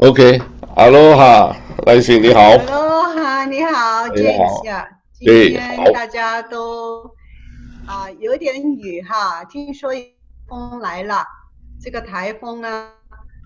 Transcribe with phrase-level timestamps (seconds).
[0.00, 0.38] OK，
[0.76, 2.58] 哈喽哈，赖信你好。
[2.58, 4.62] 哈喽哈，你好，你好。
[5.14, 7.02] 今天大家都
[7.86, 9.90] 啊、呃、有点雨哈，听说
[10.46, 11.24] 风来了。
[11.80, 12.90] 这个台风呢，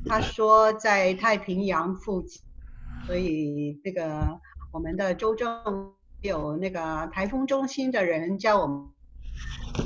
[0.06, 2.42] 他说在太平洋附近，
[3.06, 4.40] 所以这个
[4.72, 8.88] 我们的州政有那个台风中心的人叫我们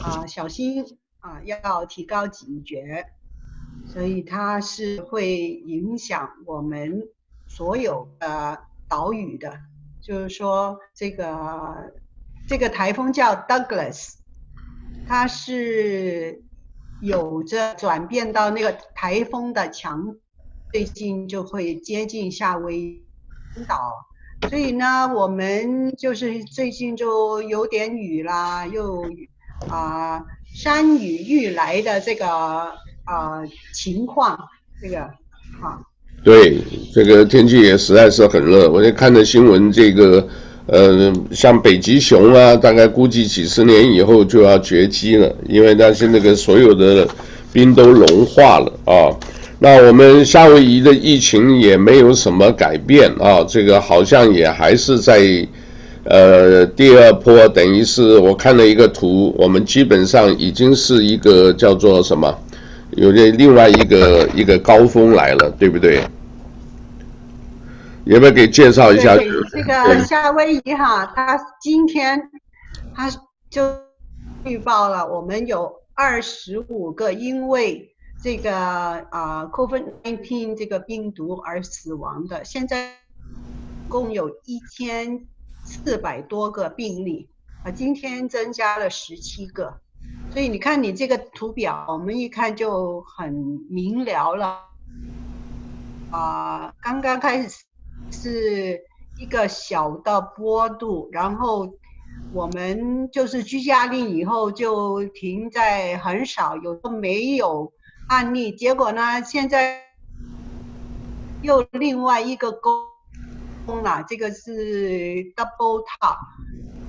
[0.02, 0.82] 啊、呃、小心
[1.20, 3.04] 啊、呃，要提高警觉。
[3.86, 7.08] 所以它是会影响我们
[7.46, 8.58] 所有的
[8.88, 9.60] 岛屿的，
[10.02, 11.92] 就是说这个
[12.48, 14.14] 这个台风叫 Douglas，
[15.06, 16.42] 它是
[17.00, 20.16] 有着转变到那个台风的强，
[20.72, 23.04] 最近就会接近夏威夷
[23.68, 24.06] 岛，
[24.48, 29.04] 所以呢，我们就是最近就有点雨啦，又
[29.68, 32.82] 啊、山雨欲来的这个。
[33.04, 34.38] 啊、情况
[34.80, 34.98] 这个
[35.60, 35.80] 好，
[36.24, 36.58] 对，
[36.92, 38.70] 这个天气也实在是很热。
[38.70, 40.26] 我在看着新闻，这个
[40.66, 47.06] 呃，像北极熊啊，大概估计几十年以后就要绝迹了，因为那些那个所有的
[47.52, 49.12] 冰都融化了啊。
[49.58, 55.46] 那我们夏威夷的疫情也没有什么改变啊，这个好像也还是在
[56.04, 62.34] 呃第二波，等于是我看了一个图，我们基本上已经是一个叫做什么？
[62.96, 66.04] 有点另外一个一个高峰来了，对不对？
[68.04, 69.16] 有没有给介绍一下？
[69.16, 72.30] 这个夏威夷哈，他今天
[72.94, 73.10] 他
[73.50, 73.74] 就
[74.44, 82.92] 预报了，我们有二十五个因为这个啊 COVID-19 这个病毒而死亡的，现在
[83.88, 85.24] 共有一千
[85.64, 87.28] 四百多个病例
[87.64, 89.80] 啊，今天增加了十七个。
[90.32, 93.32] 所以你看，你这个图表，我们一看就很
[93.70, 94.58] 明了了。
[96.10, 97.64] 啊、刚刚开始
[98.10, 98.80] 是
[99.18, 101.72] 一个小的波度，然后
[102.32, 107.72] 我们就是居家令以后就停在很少，有都没有
[108.08, 108.52] 案例。
[108.52, 109.82] 结果呢，现在
[111.42, 112.70] 又另外一个高
[113.66, 114.52] 峰了，这个是
[115.34, 116.18] double top。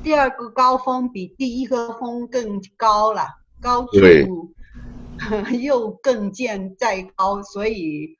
[0.06, 3.26] 第二个高峰比第一个峰更高了，
[3.60, 3.98] 高度
[5.60, 8.16] 又更见再高，所以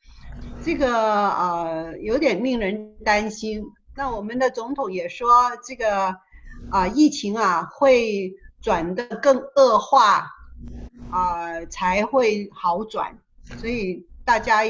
[0.64, 0.92] 这个
[1.30, 3.64] 呃有点令人担心。
[3.96, 5.28] 那我们的总统也说，
[5.64, 6.08] 这个
[6.72, 10.26] 啊、呃、疫情啊会转得更恶化，
[11.12, 13.16] 啊、呃、才会好转，
[13.60, 14.64] 所以大家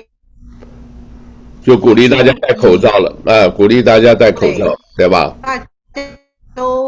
[1.63, 5.33] 就鼓励大家戴口罩了，啊、呃，鼓励大家戴口罩，对，吧？
[5.41, 5.65] 大家？
[6.53, 6.84] 都，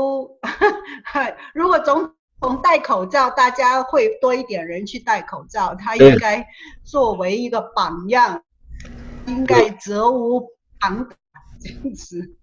[1.53, 5.75] 如果总统戴口罩，大家会多一点人去戴口罩。
[5.75, 6.45] 他应该
[6.83, 8.41] 作为一个榜样，
[9.25, 10.41] 应该责无
[10.79, 11.15] 旁贷。
[11.59, 12.35] 这样子。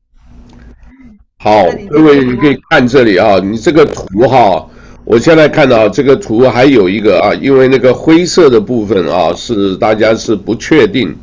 [1.38, 4.68] 好，各位你可以看这里啊，你这个图哈，
[5.04, 11.16] 我现在看到这个图还有一个啊，因为那个灰色的部分啊，是大家是不确定。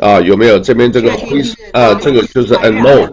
[0.00, 1.92] 啊，有没有这边这个灰色啊？
[1.94, 3.12] 这个就是 unknown，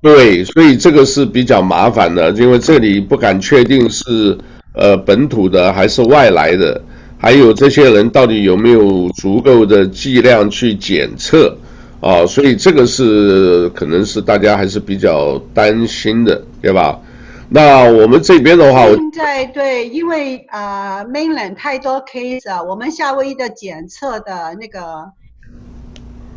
[0.00, 4.36] 对，所以这个是比较麻烦的，因为这里不敢确定是
[4.72, 6.82] 呃本土的还是外来的，
[7.18, 11.54] 还有这些人到底有没有足够的剂量去检测
[12.00, 12.24] 啊？
[12.24, 16.98] 所以这个是可能是大家还是比较担心的，对吧？
[17.50, 25.12] 那我们这边的话，现在对，因为呃 mainland 太多 case 啊，我们夏威夷的检测的那个。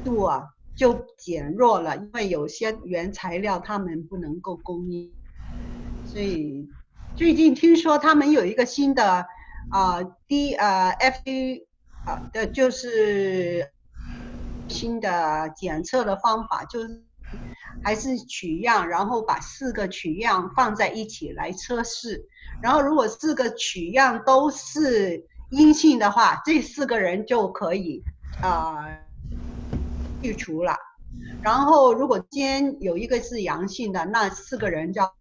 [0.08, 5.14] 度啊就减弱了，因为有些原材料他们不能够供应，
[6.06, 6.74] 所以
[7.14, 9.26] 最近听说他们有一个新的
[9.68, 11.66] 啊 D 呃 FD
[12.06, 13.74] 啊的就是
[14.70, 17.04] 新的检测的方法，就是
[17.82, 22.30] 还是取样，然后把四个取样放在一起来测试，
[22.62, 28.06] 然后如果四个取样都是阴性的话，这四个人就可以
[28.40, 29.07] 啊。
[30.22, 30.76] 去除了，
[31.42, 35.14] 然后如果今天有一个是阳性的，那四个人就要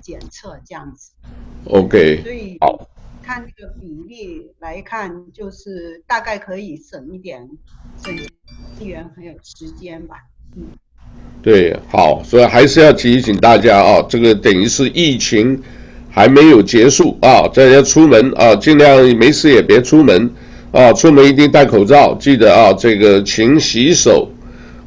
[0.00, 1.10] 检测这样子。
[1.66, 2.22] OK。
[2.22, 2.58] 所以
[3.22, 7.48] 看这个比例来看，就是大概可以省一点
[8.02, 8.16] 省
[8.78, 10.16] 资源还有时间吧。
[10.54, 10.64] 嗯。
[11.42, 15.62] 对，好，所以还是要提醒大家啊，这个等于是疫情
[16.10, 20.32] 还没有结束啊，大家出门啊，尽量没事也别出门
[20.72, 24.28] 啊，出门一定戴口罩，记得啊，这个勤洗手。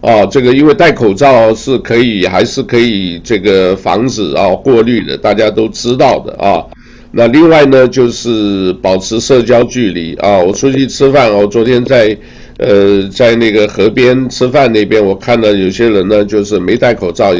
[0.01, 6.63] 啊，这个因为戴口罩是可以，还是可以这个防止啊过滤的，大家都知道的啊。
[7.11, 10.37] 那另外呢，就是保持社交距离啊。
[10.37, 12.15] 我出去吃饭，我昨天在
[12.59, 17.33] 呃，在那个河边吃饭那边，我看到有些人呢，就是没戴口罩，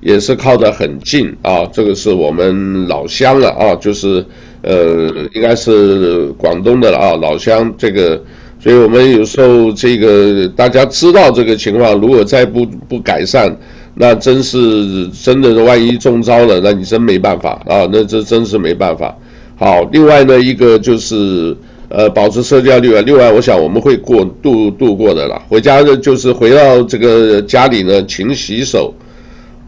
[0.00, 1.66] 也是靠得很近啊。
[1.72, 4.24] 这个是我们老乡了啊，就是
[4.62, 8.22] 呃，应该是广东的了啊，老乡这个。
[8.64, 13.54] 所以我们有时候这个大家知道这个情况，如果再不不改善，
[13.94, 19.14] 那真是真的是，万一中招了，那你真没办法啊，那这真是没办法。
[19.56, 21.54] 好，另外呢，一个就是。
[21.90, 23.02] 呃，保持社交率啊。
[23.06, 25.40] 另外，我想我们会过度度过的啦。
[25.48, 28.92] 回家的就是回到这个家里呢，勤洗手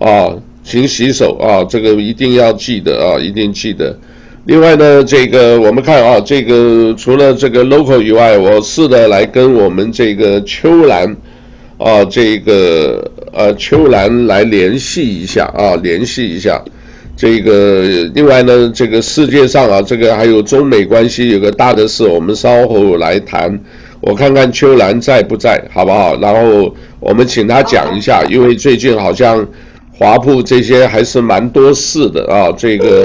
[0.00, 0.34] 啊，
[0.64, 3.96] 勤洗手啊，这个一定要记得啊，一定记得。
[4.46, 11.16] 另外呢，这个我们看啊，这个除了这个 local 以外，我试着来跟我们这个秋兰
[11.78, 16.62] 啊，这个呃秋兰来联系一下啊，联系一下。
[17.16, 23.58] 这个另外呢，这个世界上啊，这个还有中美关系有个大的事，我们稍后来谈。
[24.00, 26.16] 我看看秋兰在不在，好不好？
[26.20, 29.44] 然后我们请他讲一下，因为最近好像
[29.90, 32.52] 华埠这些还是蛮多事的啊。
[32.56, 33.04] 这个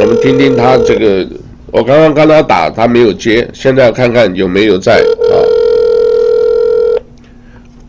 [0.00, 1.26] 我们听听他这个，
[1.72, 5.34] 我刚刚跟他打，他没有接，现在看看有没有在啊。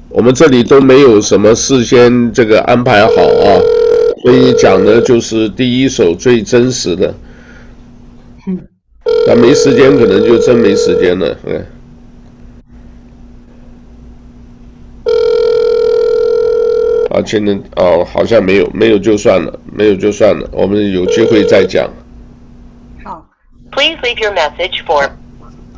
[0.09, 3.59] 我们这里都没有什么事先这个安排好啊。
[4.23, 7.13] 所以讲的就是第一手最真实的，
[9.27, 11.63] 那没时间可能就真没时间了，嗯。
[17.15, 21.89] 啊，前天哦，好像没有，没有就算了，没有就算了，我们有机会再讲。
[23.05, 23.25] 好
[23.71, 25.09] ，Please leave your message for。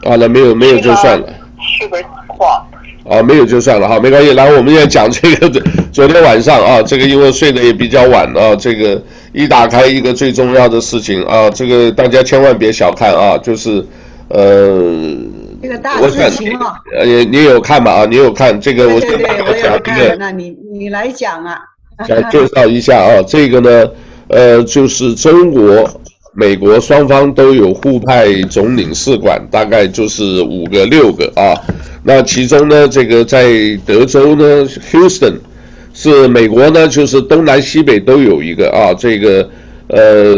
[0.04, 1.28] 好了，没有没有就算了。
[3.10, 4.32] 啊，没有就算了哈，没关系。
[4.32, 5.62] 然后我们现在讲这个，
[5.94, 9.02] 昨天晚上啊，这个因为睡得也比较晚啊，这个
[9.32, 13.86] 一打开一个最重要的事情啊，这个大家千万别小看啊，就是
[14.30, 14.84] 呃，
[15.62, 17.92] 这个大事情啊，呃，你你有看吗？
[17.92, 18.88] 啊，你有看这个？
[18.88, 20.18] 我对对，我有看。
[20.18, 21.60] 那你你来讲啊。
[22.10, 23.90] 来介绍一下啊，这个呢，
[24.28, 25.90] 呃，就是中国、
[26.36, 31.58] 美国双方都有互派总领事馆，大概就是五个六个啊。
[32.04, 33.48] 那其中呢，这个在
[33.84, 35.40] 德州呢，Houston
[35.92, 39.50] 是美国呢，就是东南西北都有一个啊，这个
[39.88, 40.36] 呃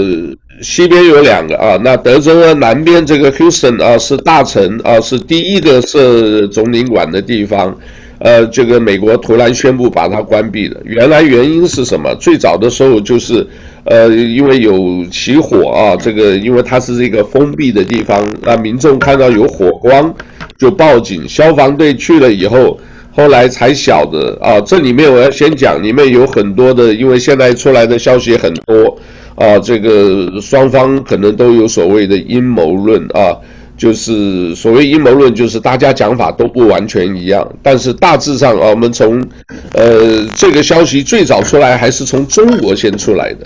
[0.61, 7.77] 西边有两个啊，那德州呢南边这个 Houston 啊是大城啊，是第一个设总领馆的地方，
[8.19, 12.13] 呃，这个美国突然宣布把它关闭了，原来原因是什么？
[12.15, 13.45] 最早的时候就是
[13.85, 20.13] 呃因为有起火啊，这个因为它是这个封闭的地方，那民众看到有火光。
[20.57, 22.77] 就报警，消防队去了以后，
[23.19, 28.97] 后来才晓得啊，这里面我要先讲，里面有很多的，因为现在出来的消息很多
[29.35, 33.35] 啊，这个双方可能都有所谓的阴谋论啊，
[33.77, 39.21] 就是所谓阴谋论，就是大家讲法都不完全一样，但是大致上啊，我们从
[39.73, 43.45] 呃这个消息最早出来还是从中国先出来的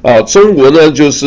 [0.00, 1.26] 啊，中国呢就是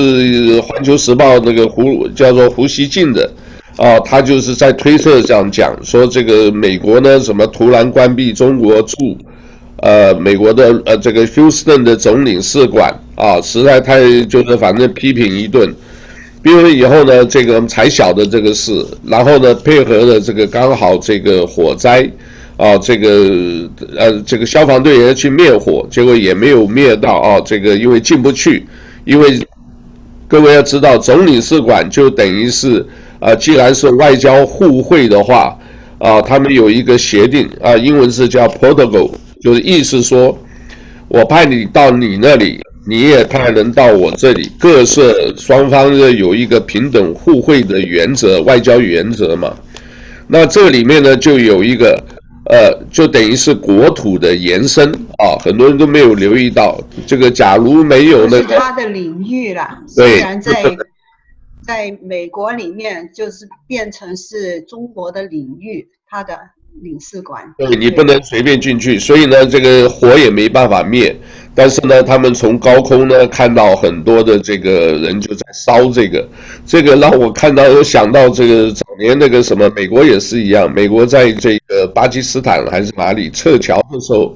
[0.62, 3.30] 《环球时报》那个胡叫做胡锡进的。
[3.77, 9.18] 啊，他就是在推特上讲说，这个美国呢，什么突然关闭中国驻，
[9.81, 15.69] 呃，美国的呃这个 Houston 的总领事馆啊，实在太就是反正批评一顿，
[16.42, 18.72] 批评以后呢，这个才晓得这个事，
[19.06, 22.10] 然后呢，配合的这个刚好这个火灾，
[22.56, 28.65] 啊，这个呃这个消防队员去灭火，结果也没有灭到啊，这个因为进不去，
[29.03, 29.38] 因为
[30.29, 32.86] 各位要知道，总领事馆就等于是。
[33.25, 35.58] 啊，既然是外交互惠的话，
[35.98, 39.10] 啊，他们有一个协定啊，英文是叫 protocol，
[39.41, 40.38] 就是意思说，
[41.08, 49.51] 我派你到你那里，你也派人到我这里，各设双方的有一个平等互惠的原则，外交原则嘛。
[50.27, 52.00] 那这里面呢，就有一个，
[52.51, 57.32] 呃，就等于是国土的延伸啊，很多人都没有留意到这个。
[57.32, 60.22] 假如没有那个，他的领域了，对。
[60.41, 60.63] 在
[61.65, 66.38] 在美国里面，就是变成是中国的领域，它的
[66.84, 67.43] 领事馆。
[67.57, 71.15] 对，你不能随便进去，所以呢，这个火也没办法灭。
[71.55, 76.27] 但是呢，他们从高空呢看到很多的这个人就在烧这个，
[76.65, 84.36] 这个让我看到，又想到这个早年那个什么，美国也是一样，美国在这个巴基斯坦还是哪里撤侨的时候，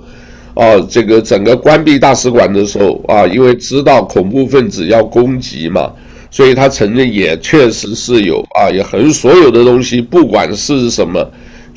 [0.55, 5.93] 啊，这个整个关闭大使馆的时候啊，因为知道恐怖分子要攻击嘛。
[6.31, 11.29] 所以他承认也确实是有啊，也很所有的东西，不管是什么，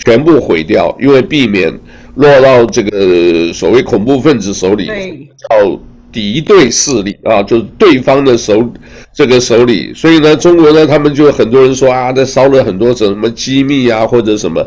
[0.05, 1.73] 全部毁掉，因为避免
[2.17, 5.81] 落到这个所谓恐怖分子手里，叫
[6.13, 8.71] 敌对势力啊，就是对方的手
[9.15, 9.93] 这个手里。
[9.95, 14.63] 所以呢，中国呢，他们就很多人说啊，这烧了很多什么机密啊，或者什么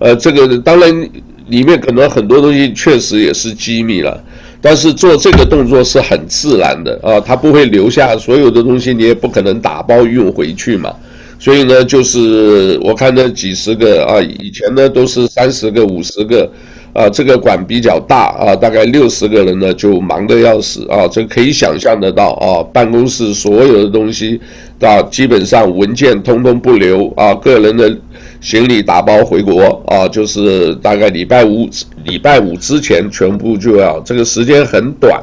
[0.00, 1.08] 呃，这个当然
[1.46, 4.22] 里面可能很多东西确实也是机密了，
[4.60, 10.94] 但是做这个动作是很自然的啊，他不会留下所有的东西，你也不可能打包运回去嘛。
[11.38, 16.50] 所以呢，就是我看那几十个啊，以前呢都是三十个、五十个。
[16.94, 21.06] 啊，这个馆比较大啊，大概六十个人呢，就忙得要死啊。
[21.06, 24.40] 这可以想象得到啊，办公室所有的东西，
[24.80, 27.96] 啊，基本上文件通通不留啊，个人的
[28.40, 31.68] 行李打包回国啊，就是大概礼拜五
[32.04, 35.20] 礼拜五之前全部就要，这个时间很短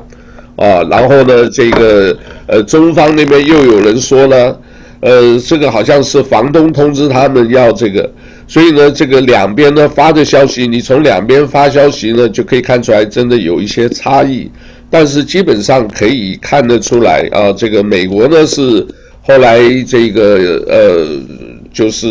[0.55, 0.83] 啊。
[0.89, 2.17] 然后呢，这个
[2.47, 4.57] 呃，中方那边又有人说呢，
[4.99, 8.09] 呃，这个好像是房东通知他们要这个。
[8.47, 14.51] 所以呢，这个两边呢发的消息，你从两边发消息呢就可以看出来，真的有一些差异。
[14.87, 18.85] 但是基本上可以看得出来啊，这个美国呢是
[19.23, 21.07] 后来这个呃，
[21.75, 22.07] 就是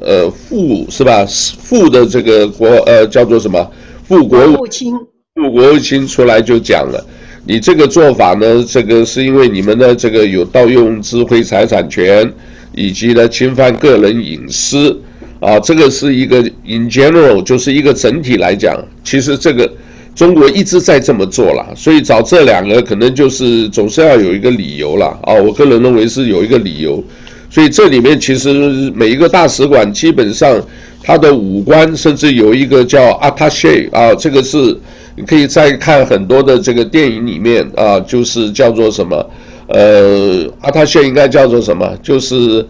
[0.00, 1.24] 呃富是吧？
[1.26, 3.70] 富的这个国呃叫做什么？
[4.08, 4.92] 富国务卿，
[5.36, 7.06] 富国务卿出来就讲了，
[7.46, 12.30] 你这个做法呢，这个是因为你们的这个有盗用智慧财产权，
[12.74, 15.00] 以及呢侵犯个人隐私。
[15.38, 19.70] 啊，这个是一个 in general，就是一个整体来讲，其实这个
[20.14, 25.34] 中国一直在这么做了，所以找这两个可能就是总是要有一个理由了啊。
[25.34, 27.04] 我个人认为是有一个理由，
[27.50, 28.52] 所以这里面其实
[28.94, 30.60] 每一个大使馆基本上
[31.02, 34.78] 它的武官，甚至有一个叫 attach 啊，这个是
[35.16, 39.30] 你可以再看很多的这个电影里面啊，就是叫做什么
[39.68, 42.66] 呃 attach 应该叫做什么，就是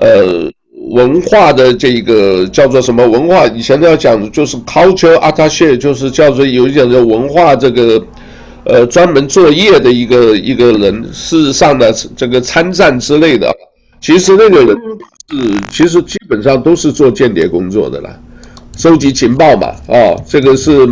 [0.00, 0.50] 呃。
[0.90, 3.44] 文化的这个叫做什么文化？
[3.48, 8.00] 以前都要讲，就是 culture attach 就是叫做有一点的文化这个，
[8.62, 11.02] 呃，专门作业的一个一个人。
[11.12, 13.52] 事实上呢，这个参战之类的，
[14.00, 14.76] 其实那个人
[15.30, 15.36] 是
[15.70, 18.10] 其实基本上都是做间谍工作的啦，
[18.76, 20.86] 收集情报嘛，哦，这个是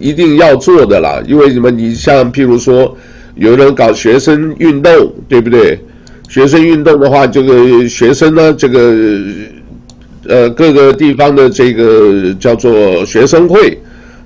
[0.00, 1.22] 一定要做的啦。
[1.26, 1.70] 因为什么？
[1.70, 2.96] 你像譬如说，
[3.36, 5.78] 有人搞学生运动，对不对？
[6.28, 8.96] 学生运动的话，这个学生呢，这个
[10.26, 13.78] 呃各个地方的这个叫做学生会，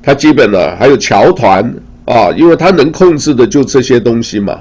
[0.02, 1.64] 他基本呢还有侨团
[2.04, 4.60] 啊，因为他能控制的就这些东西嘛，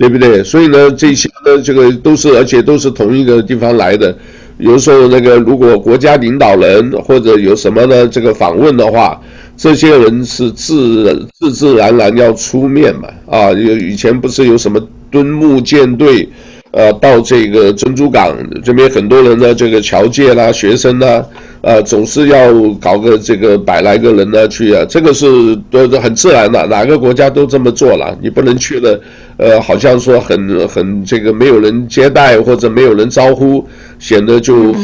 [0.00, 0.42] 对不对？
[0.42, 4.16] 所以呢，这些呢这个都是而且都是同一个地方来的。
[4.56, 9.20] 有时候那个如果国家领导人或者有什么呢这个访问的话，
[9.58, 14.80] 这些人是自自自然然要出面嘛啊，有以前不是有什么
[15.10, 16.26] 敦睦舰队。
[16.72, 21.20] 呃，到这个珍珠港这边，很多人呢，这个侨界啦、学生啦，
[21.62, 25.26] 呃，总是要搞个这个百来个人呢去啊，这个是
[25.68, 29.00] 都都很自然的，哪个国家都这么做了，你不能去了，
[29.40, 33.66] 呃，好像说很很这个没有人接待或者没有人招呼，
[33.98, 34.74] 显得就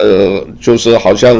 [0.00, 1.36] 呃就是好像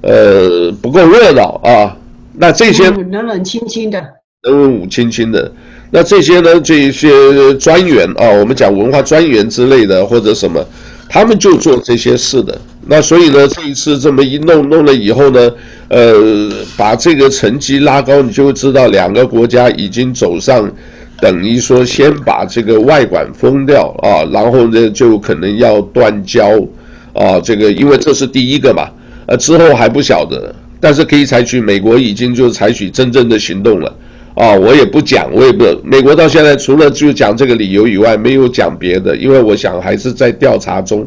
[0.00, 1.94] 呃不够热闹啊。
[2.32, 4.02] 那这些冷冷清清的，
[4.44, 5.52] 冷冷清清的。
[5.90, 6.60] 那这些呢？
[6.60, 10.62] 这一些专员啊，我们讲文化专员之类的，或者什么，
[11.08, 12.58] 他们就做这些事的。
[12.86, 15.50] 那所以呢，这一次这么一弄弄了以后呢，
[15.88, 20.70] 呃，把这个成绩拉高，你就会知道两个国家已经走上，
[21.20, 26.48] 等于说先把这个外馆封掉啊，然后呢就可能要断交
[27.12, 27.40] 啊。
[27.40, 28.88] 这个因为这是第一个嘛，
[29.26, 33.92] 呃，之后还不晓得，但是可以采取，美国已经就采取真正的行动了。
[34.34, 35.64] 啊，我也不讲，我也不。
[35.82, 41.04] 美国到现在除了就讲这个理由以外，没有讲别的，因为我想还是在调查中。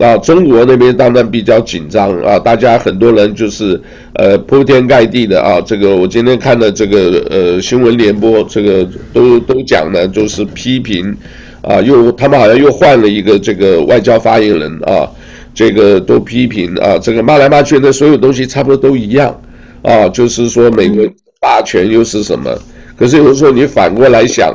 [0.00, 3.80] 啊，中国那边当然比较紧张啊，大家很多人就是
[4.14, 11.14] 呃铺天盖地的啊，这个我今天看的这个呃新闻联播，这个都都讲呢，就是批评
[11.60, 15.06] 啊，又他们好像又换了一个这个外交发言人啊，
[15.54, 19.38] 这个都批评啊，这个骂来骂去的所有东西差不多都一样
[19.82, 21.06] 啊，就是说美国。
[21.42, 22.54] 霸权又是什么？
[22.94, 24.54] 可是有时候你反过来想，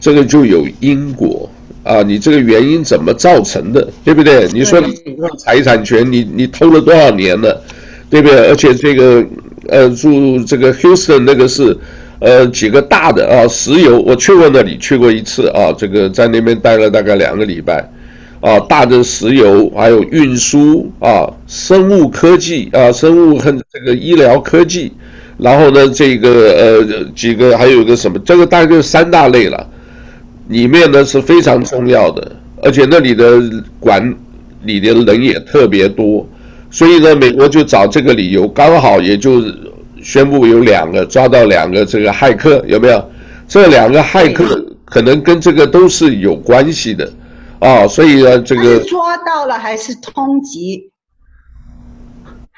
[0.00, 1.48] 这个就有因果
[1.84, 2.02] 啊！
[2.02, 4.48] 你这个原因怎么造成的，对不对？
[4.52, 4.94] 你说你
[5.38, 7.62] 财产权，你你偷了多少年了，
[8.10, 8.48] 对不对？
[8.48, 9.24] 而且这个
[9.68, 11.76] 呃，住这个 Houston 那个是
[12.20, 17.88] 呃几个大的啊，石油，我去过那里，去过一次啊，这个在那边待了大概两个礼拜
[18.40, 24.92] 啊，大的石油还有运输啊，生物科技啊，生物和这个医疗科技。
[25.36, 29.68] 然后呢，这个呃几个还有一个什么，这个大概就是三大类了，
[30.48, 33.40] 里面呢是非常重要的，而且那里的
[33.80, 34.14] 管
[34.62, 36.26] 理的人也特别多，
[36.70, 39.42] 所以呢，美国就找这个理由，刚好也就
[40.02, 43.10] 宣布有两个抓到两个这个骇客，有没有？
[43.46, 47.12] 这两个骇客可能跟这个都是有关系的
[47.58, 50.90] 啊，所以呢，这个抓到了还是通缉？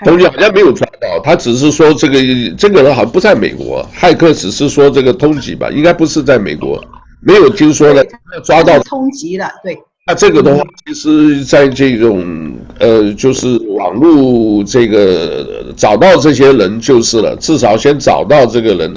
[0.04, 2.18] 通缉好像没有抓到，他只是说这个
[2.56, 6.80] 这个人好像不在美国，骇客只是说这个通缉吧，应该不是在美国，
[7.26, 8.06] 没有听说的
[8.44, 9.76] 抓到通缉了，对。
[10.06, 18.94] 那这个的话，其实在这种呃，就是网络这个找到这些人就是了，至少先找到这个人，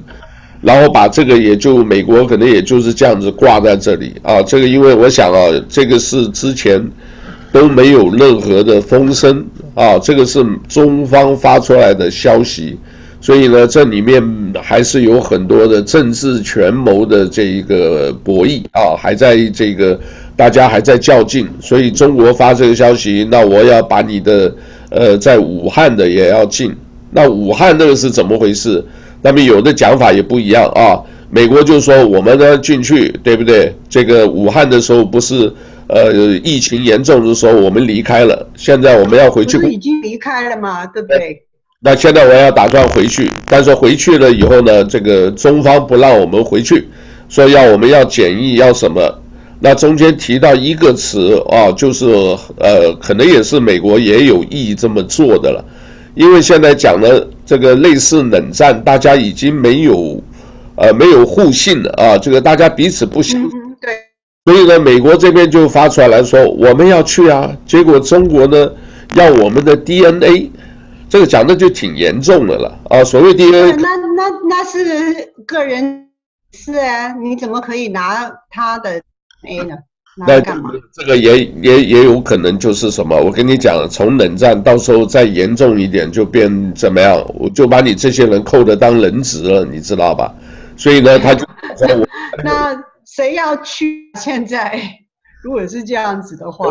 [0.61, 6.87] 然后把这个也就美国可能也就是这样子挂在这里啊，这个因为我想啊，这个是之前。
[7.51, 9.43] 都没有任何的风声
[9.73, 12.77] 啊，这个是中方发出来的消息，
[13.21, 14.21] 所以呢，这里面
[14.61, 19.99] 还是有很多的政治权谋的这一个博弈啊，还在这个
[20.35, 24.55] 大家还在较劲，所以中国发这个消息，那我要把你的
[24.89, 26.75] 呃在武汉的也要进，
[27.11, 28.83] 那武汉那个是怎么回事？
[29.21, 33.75] 那么有的讲法也不一样啊，美国就说我们呢进去，对不对？
[33.89, 35.51] 这个武汉的时候不是。
[35.91, 38.47] 呃，疫情严重的时候，我们离开了。
[38.55, 39.57] 现在我们要回去。
[39.71, 40.85] 已经离开了吗？
[40.85, 41.41] 对不对？
[41.81, 46.89] 那现在我要打算回去，但是回去了以后呢，这个中方不让我们回去，
[47.29, 49.21] 说要我们要检疫，要什么？
[49.61, 52.05] 那中间提到一个词啊，就是
[52.57, 55.63] 呃，可能也是美国也有意这么做的了，
[56.15, 60.21] 因为现在讲的这个类似冷战，大家已经没有
[60.75, 63.41] 呃没有互信了啊，这个大家彼此不信。
[63.41, 63.49] 嗯
[64.45, 67.55] 所以呢，美国这边就发出来来说，我们要去啊。
[67.67, 68.71] 结果中国呢，
[69.13, 70.49] 要我们的 DNA，
[71.09, 73.03] 这个讲的就挺严重的了啊。
[73.03, 76.09] 所谓 DNA，那那那是个人
[76.53, 79.01] 是啊，你怎么可以拿他的
[79.47, 79.75] A 呢？
[80.27, 80.39] 那？
[80.93, 83.17] 这个也也也有可能就是什么？
[83.17, 87.23] 我跟你讲，从冷战到时候再严重一点，就变怎么样？
[87.39, 90.33] 我就把你这些人扣的当人质了，你知道吧？
[90.77, 91.45] 所以呢，他就
[92.43, 92.83] 那。
[93.05, 94.11] 谁要去？
[94.19, 94.79] 现在
[95.41, 96.65] 如果是这样子的话，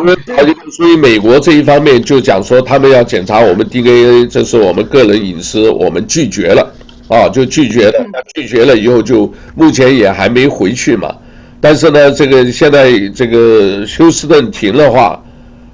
[0.77, 6.71] 所以美国这一方面就讲说，他们要检查我们 DNA，这是我们个人隐私，我们拒绝了
[7.09, 8.07] 啊，就拒绝了。
[8.13, 11.15] 那拒绝了以后，就目前也还没回去嘛。
[11.61, 15.23] 但是呢，这个现在这个休斯顿停的话，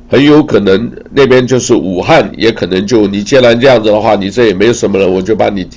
[0.08, 5.68] 很有可能那边就是武汉，也可能就你既然这样子的话，你这也没有什么了，我就把你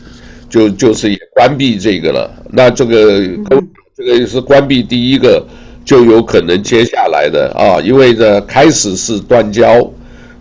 [0.49, 2.31] 就就是也关闭这个了。
[2.51, 3.23] 那这个。
[3.97, 5.43] 这个是关闭第一个，
[5.87, 9.89] 就有可能接下来的啊，因为呢开始是断交，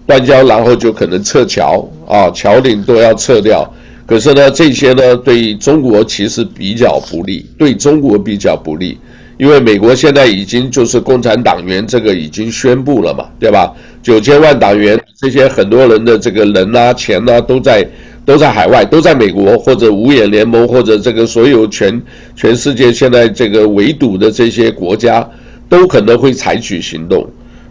[0.04, 3.64] 断交然后就可能撤侨啊，侨领都要撤掉。
[4.08, 8.98] 可是呢，这些呢对中国其实比较不利，对中国比较不利，
[9.38, 13.72] 因为美国现在已经就是共产党员这个已经宣布了嘛，对吧？
[14.02, 17.88] 九千万党员这些很多人的这个人呐、啊、钱呐、啊、都在。
[18.26, 22.02] 都在海外，都在美国或者五眼联盟或者这个所有全
[22.34, 25.26] 全世界现在这个围堵的这些国家，
[25.68, 27.24] 都可能会采取行动。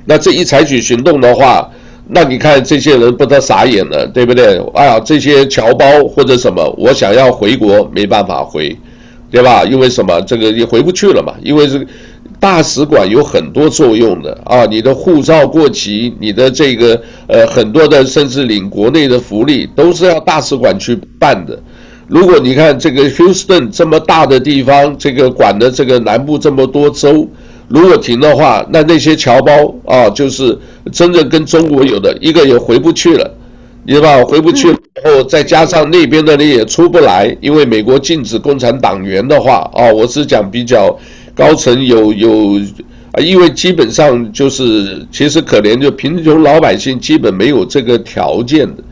[0.06, 1.70] 那这一采取行动的话，
[2.08, 4.58] 那你看这些人不得傻眼了，对不对？
[4.74, 8.74] 哎呀，这些侨胞或者什么，我想要回国没办法回，
[9.30, 9.65] 对吧？
[9.65, 10.22] 因为什么？
[10.22, 11.86] 这个也回不去了嘛，因为这个。
[12.39, 21.58] 大使馆有很多作用的啊，你的护照过期，你的这个呃很多的甚至领国内的福利都是要大使馆去办的。
[22.08, 27.28] 如果你看这个 Houston 这么大的地方，这个管的这个南部这么多州，
[27.67, 30.56] 如果停的话，那那些侨胞啊，就是
[30.91, 33.34] 真正跟中国有的一个也回不去了，
[33.86, 34.24] 你知道吧？
[34.24, 40.95] 回不去了，然后再加上那边的人也出不来，因为美国禁止共产党员的话啊，我是讲比较。
[41.36, 42.60] 高层有有
[43.12, 48.84] 啊，因为基本上就是其实可怜，就贫穷老百姓基本没有这个条件的，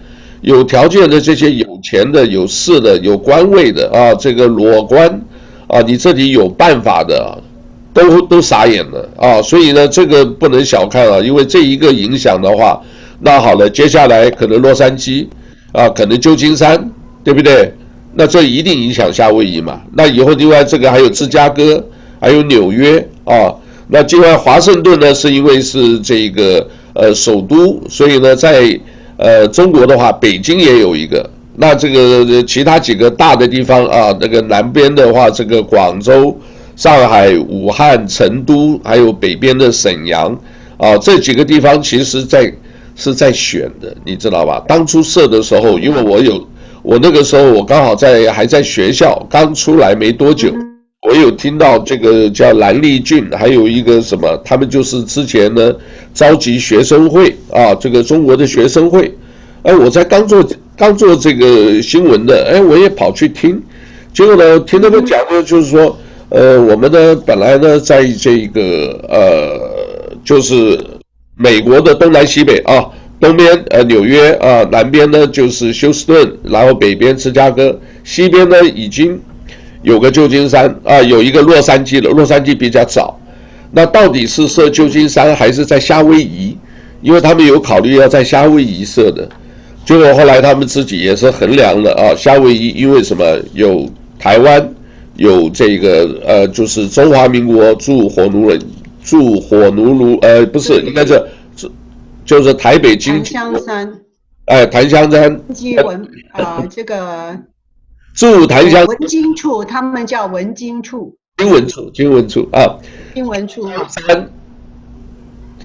[0.42, 5.10] 有条件的这些有钱的、有势的、有官位的啊，这个裸官
[5.68, 7.42] 啊，你这里有办法的，
[7.94, 9.42] 都都傻眼了啊！
[9.42, 12.82] 所以呢，这个不能小看啊，因为这一个影响的话，
[13.20, 15.28] 那好了，接下来可能洛杉矶
[15.72, 16.92] 啊，可能旧金山，
[17.24, 17.74] 对不对？
[18.14, 19.82] 那这一定影响夏威夷嘛？
[19.94, 21.84] 那以后另外这个还有芝加哥。
[22.24, 23.52] 还有纽约啊，
[23.90, 28.80] 那另外华盛顿呢，是因为是这个呃首都，所以呢，在
[29.18, 31.30] 呃中国的话，北京也有一个。
[31.58, 36.34] 那这个其他几个大的地方啊，那个南边的话，这个广州、
[36.78, 40.34] 上海、武汉、成都，还有北边的沈阳
[40.78, 42.50] 啊，这几个地方其实在
[42.96, 44.64] 是在选的，你知道吧？
[44.66, 46.48] 当初设的时候，因为我有
[46.84, 50.54] 我那个时候我刚好在还在学校刚出来没多久。
[51.06, 55.74] 我有听到这个叫蓝丽俊，还有一个什么，他们就是之前呢
[56.14, 59.14] 召集学生会啊，这个中国的学生会，
[59.64, 60.42] 哎，我在刚做
[60.78, 63.62] 刚做这个新闻的，哎，我也跑去听，
[64.14, 65.98] 结果呢，听他们讲的就是说，
[66.30, 70.80] 呃，我们呢本来呢在这个呃，就是
[71.36, 72.90] 美国的东南西北啊，
[73.20, 79.20] 东边呃纽约啊，南边呢就是休斯顿，然后北边芝加哥，西边呢已经
[79.84, 83.20] 有个旧金山啊，有一个洛杉矶了，洛杉矶比较早。
[83.72, 86.58] 那到底是设旧金山还是在夏威夷？
[87.02, 89.30] 因为他们有考虑要在夏威夷设的，
[89.86, 93.24] 结果后来他们自己也是衡量了啊，夏威夷因为什么？
[93.54, 94.74] 有台湾，
[95.18, 98.60] 有这个呃，就是中华民国驻火奴人
[99.04, 101.22] 驻火奴奴呃，不是，应该是。
[102.26, 103.94] 就是台北经济，檀香山，
[104.46, 107.38] 哎，檀香山经济文啊，这个
[108.14, 112.78] 驻檀香文经处，他们叫文经处，经文处，经文处啊，
[113.14, 114.30] 经文处山，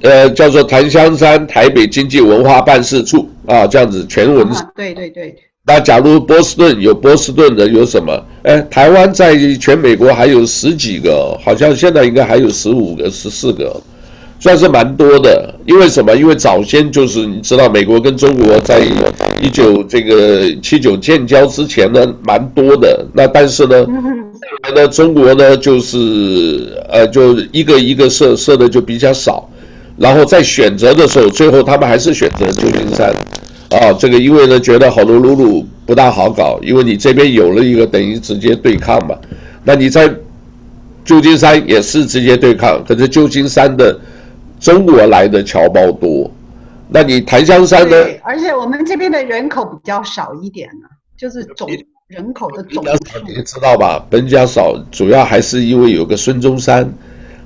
[0.02, 5.36] 呃，叫做檀香山台北经济文化办事处啊，这样子全文，啊，对对对。
[5.66, 8.24] 那假如波士顿有波士顿的有什么？
[8.44, 13.78] 哎，台湾在全美国还有十几个，好像现在应该还有十五个、十四个。
[14.40, 16.14] 算是蛮多的，因为什么？
[16.14, 18.80] 因为早先就是你知道，美国跟中国在
[19.42, 23.04] 一九这个七九建交之前呢，蛮多的。
[23.12, 29.48] 那但是呢， 后来呢，中国呢就是呃，就一个一个设设的就比较少。
[29.96, 33.12] 然后在选择的时候，最后他们还是选择旧金山
[33.70, 33.92] 啊。
[33.98, 39.16] 这个因为呢，觉得好多鲁鲁不大好搞，因为你这边有了一个等于直接对抗嘛。
[39.64, 40.08] 那你在
[41.04, 43.98] 旧金山也是直接对抗，可是旧金山的。
[44.60, 46.30] 中国来的侨胞多，
[46.88, 47.90] 那你檀香山呢？
[48.04, 51.68] 对，而且我们这边的人口比较少一点呢，就是总
[52.08, 52.90] 人口的总数。
[53.26, 54.04] 你知道吧？
[54.08, 56.90] 本家少，主要还是因为有个孙中山，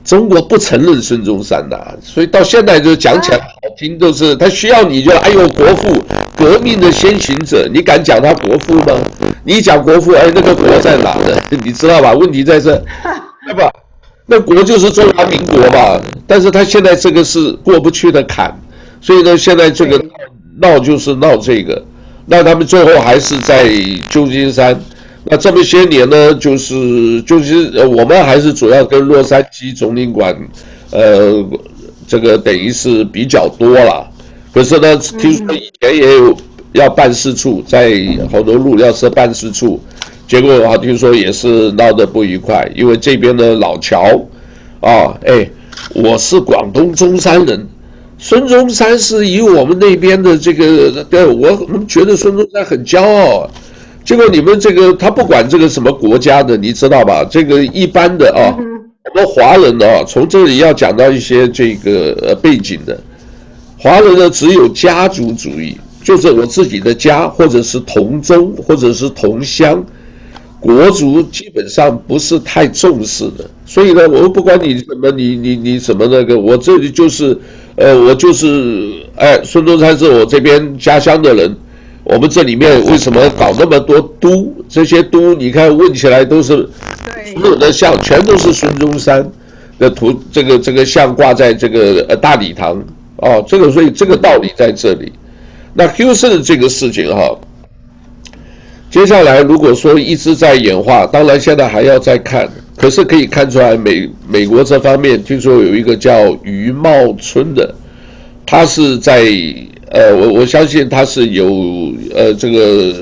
[0.05, 3.47] 中国不承认孙中山的，所以到现在就讲起来好
[3.77, 5.93] 听，就是他需要你就哎呦国父，
[6.37, 8.99] 革命的先行者，你敢讲他国父吗？
[9.45, 11.37] 你讲国父，哎，那个国在哪呢？
[11.65, 12.13] 你知道吧？
[12.15, 12.77] 问题在这，
[13.47, 13.69] 对吧？
[14.27, 18.57] 那国就是中华民国嘛，但是他现在这个是过不去的坎，
[19.01, 20.03] 所以呢，现在这个
[20.59, 21.85] 闹就是闹这个，
[22.27, 23.69] 那他们最后还是在
[24.11, 24.81] 旧金山，
[25.25, 30.35] 那这么些年呢，就是就是，呃，我们还是主要跟洛杉矶总领馆，
[30.93, 31.45] 呃，
[32.07, 34.09] 这个等于是比较多了，
[34.55, 36.37] 可是呢，听说以前也有
[36.73, 37.93] 要办事处，在
[38.31, 39.81] 好多路要设办事处。
[40.33, 44.03] 结果的话，听说也是闹得不愉快，因为这边的老乔，
[44.81, 45.47] 啊，哎，
[45.95, 47.67] 我是广东中山人，
[48.17, 53.47] 孙中山是以我们那边的这个，对我们觉得孙中山很骄傲。
[54.07, 57.23] 结果你们这个他不管这个什么国家的，你知道吧？
[57.31, 62.99] 这个一般的啊，我们华人啊，从这里要讲到一些这个呃背景的，
[63.77, 69.85] 华人呢只有家族主义，就是我自己的家，或者是同宗，或者是同乡。
[70.63, 77.37] 国足基本上不是太重视的，所以呢，我们不管你什么，你你你什么那个，我这里就是，
[77.75, 81.57] 呃，我就是，哎，孙中山是我这边家乡的人，
[82.05, 84.55] 我们这里面为什么搞那么多都？
[84.69, 86.69] 这些都你看问起来都是，
[87.35, 89.29] 所有的像全都是孙中山
[89.81, 92.81] 的图，这个这个像挂在这个呃大礼堂，
[93.17, 95.13] 哦，这个所以这个道理在这里。
[95.75, 97.37] 那 Houston 这个事情哈。
[98.93, 107.75] 接下来，如果说一直在演化，当然现在还要再看，可是可以看出来美美国这方面，听说有一个叫余茂春的，
[108.45, 109.25] 他是在
[109.93, 112.95] 呃，我我相信他是有呃这个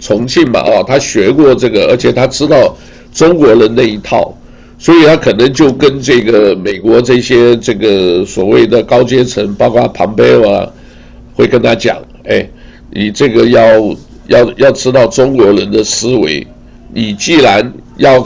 [0.00, 2.76] 重庆嘛啊，他学过这个，而且他知道
[3.14, 4.36] 中国人那一套，
[4.76, 10.68] 所以他可能就跟这个美国这些这个所谓的高阶层，包括庞贝啊，
[11.32, 12.44] 会跟他讲，哎，
[12.90, 13.62] 你这个要。
[14.28, 16.46] 要要知道中国人的思维，
[16.94, 18.24] 你既然要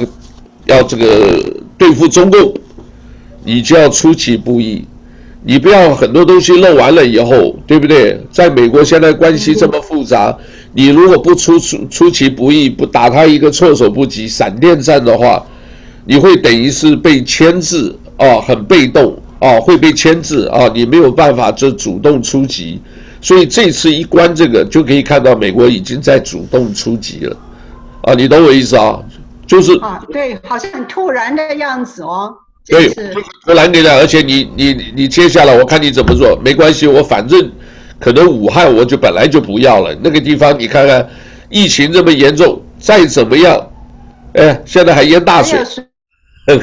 [0.67, 1.43] 要这个
[1.79, 2.55] 对付中共，
[3.45, 4.85] 你就要出其不意，
[5.45, 8.21] 你不要很多东西弄完了以后，对不对？
[8.31, 10.37] 在美国现在关系这么复杂，
[10.75, 15.45] 你如果不出出出其不意，不打他一个措手不及，闪电战的话，
[16.05, 22.81] 你会等于是被牵制啊，很被动啊，会被牵制啊，你没有办法就主动出击。
[23.23, 27.37] 所以这次一关这个，就可以看到美国已经在主动出击了，
[28.03, 29.01] 啊，你懂我意思啊？
[29.47, 32.35] 就是啊，对，好像很突然的样子哦。
[32.67, 32.89] 对，
[33.45, 37.51] 突然而且你你你接下来我看你怎么做，没关系，我反正
[37.99, 41.09] 可能武汉我就本来就不要了，那个地方你看看
[41.49, 43.69] 疫情这么严重，再怎么样，
[44.35, 45.61] 哎，现在还淹大水，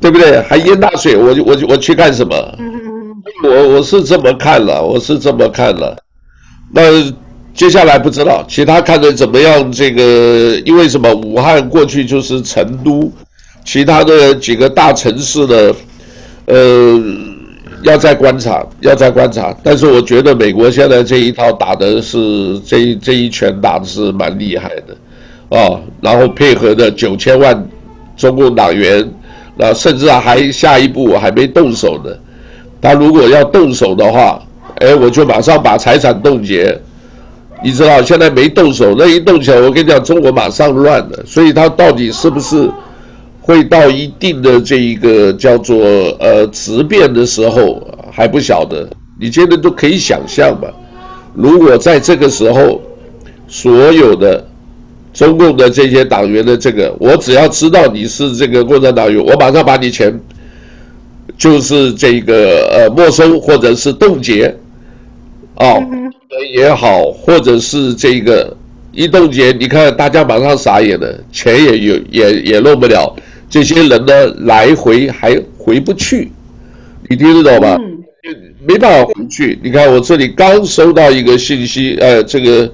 [0.00, 0.40] 对不对？
[0.42, 2.34] 还淹大水，我就我就我去干什么？
[3.44, 5.96] 我我是这么看了，我是这么看了。
[6.72, 6.82] 那
[7.54, 9.72] 接下来不知道其他看的怎么样？
[9.72, 11.12] 这个因为什么？
[11.14, 13.10] 武汉过去就是成都，
[13.64, 15.74] 其他的几个大城市呢？
[16.46, 17.00] 呃，
[17.82, 19.54] 要再观察，要再观察。
[19.62, 27.68] 但是我觉得美国现在这一套打的是这这一拳打的是蛮厉害的，啊，然后配合的九千万
[28.16, 29.06] 中共党员，
[29.56, 32.10] 那甚至还下一步还没动手呢。
[32.80, 34.40] 他如果要动手的话，
[34.76, 36.80] 哎，我就马上把财产冻结。
[37.62, 41.24] 你知道现在没动手，那一动起来，我跟你讲，中国马上乱了。
[41.26, 42.70] 所以他到底是不是？
[43.40, 45.78] 会到一定的这一个叫做
[46.20, 48.86] 呃质变的时候还不晓得，
[49.18, 50.68] 你现在都可以想象吧？
[51.32, 52.78] 如果在这个时候，
[53.48, 54.46] 所有的
[55.14, 60.20] 中共的这些党员的这个，我只要知道你是这个共产党员，我马上把你钱
[61.38, 64.54] 就是这个呃没收或者是冻结，
[65.54, 65.80] 哦
[66.52, 68.56] 也好，或者是这个
[68.92, 73.14] 一冻结，你看大家马上傻眼了，钱也有也也弄不了。
[73.48, 76.30] 这些人呢，来回还回不去，
[77.08, 77.78] 你听得懂吗？
[78.22, 78.30] 就
[78.66, 79.58] 没办法回去。
[79.62, 82.70] 你看我这里刚收到一个信息，呃，这个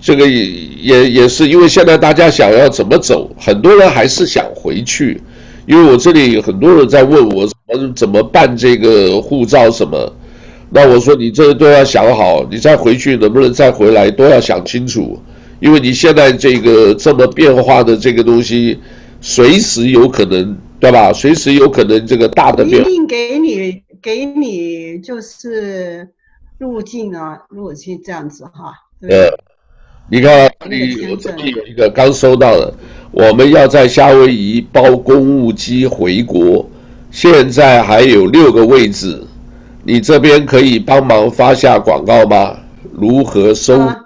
[0.00, 0.46] 这个也
[0.80, 5.20] 也也是因为现在大家想要怎么走，很多人还是想回去。
[5.66, 10.12] 因为我这里有很多人在问我怎么怎么办这个护照什么，
[10.70, 15.20] 那我说你这都要想好，你再回去能不能再回来都要想清楚，
[15.60, 18.78] 因为你现在这个这么变化的这个东西。
[19.18, 21.10] 随时有可能，对吧？
[21.10, 22.82] 随时有可能这个大的变。
[22.82, 26.06] 一定给你给你就是
[26.58, 28.74] 入境啊，入境这样子哈。
[29.00, 29.26] 呃，
[30.10, 32.72] 你看，你我这里有一个刚收到的，
[33.16, 36.68] 我们要在夏威夷包公务机回国，
[37.10, 39.18] 现在还有六个位置，
[39.84, 42.54] 你这边可以帮忙发下广告吗？
[42.92, 43.80] 如何收？
[43.80, 43.96] 啊、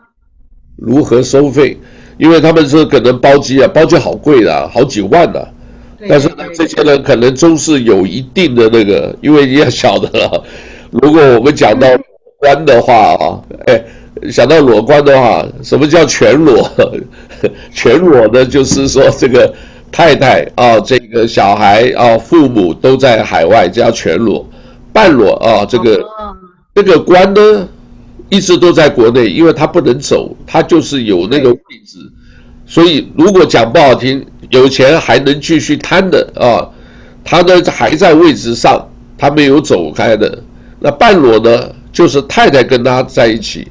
[0.77, 1.77] 如何收费？
[2.19, 5.49] 因为他们是可能包机啊，包机好贵的，好几万的。
[6.09, 10.45] 但是呢，这些人可能都是有一定的那个，因为你也晓得了，
[10.93, 11.99] 如果我们讲到裸
[12.39, 13.83] 关的话啊，哎，
[14.31, 16.71] 想到裸官的话，什么叫全裸？
[17.73, 19.55] 全裸呢，就是说这个
[19.91, 24.47] 太太啊，这个小孩啊，父母都在海外，叫全裸。
[24.93, 26.05] 半裸啊，这个
[26.75, 27.69] 这个官呢？
[28.29, 31.99] 一直都在国内，因为他不能走，他就是有那个位置，
[32.65, 36.63] 所以如果讲不好听，有钱还能继续贪的啊，
[37.25, 40.43] 他呢还在位置上，他没有走开的。
[40.79, 43.67] 那半裸呢，就是太太跟他在一起，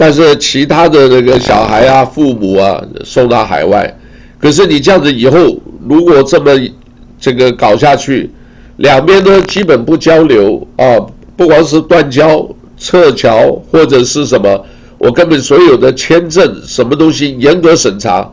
[0.00, 3.94] 但是其他的那个小孩啊、父母啊送到海外。
[4.38, 5.54] 可是你这样子以后，
[5.86, 6.50] 如果这么
[7.20, 8.30] 这个搞下去，
[8.78, 10.96] 两边都基本不交流啊，
[11.36, 12.48] 不光是断交。
[12.82, 14.64] 撤侨或者是什么，
[14.96, 18.26] 我根本所有的签证什么东西严格审查，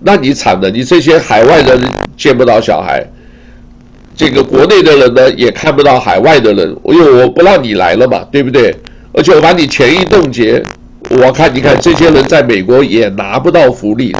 [0.00, 1.80] 那你惨了，你这些海外人
[2.14, 3.02] 见不到小孩，
[4.14, 8.76] 这个国内的人呢也看不到海外的人，因为我不让你来了嘛，对不对？
[9.14, 10.62] 而且我把你钱一冻结，
[11.10, 14.14] 我看你看这些人在美国也拿不到福利，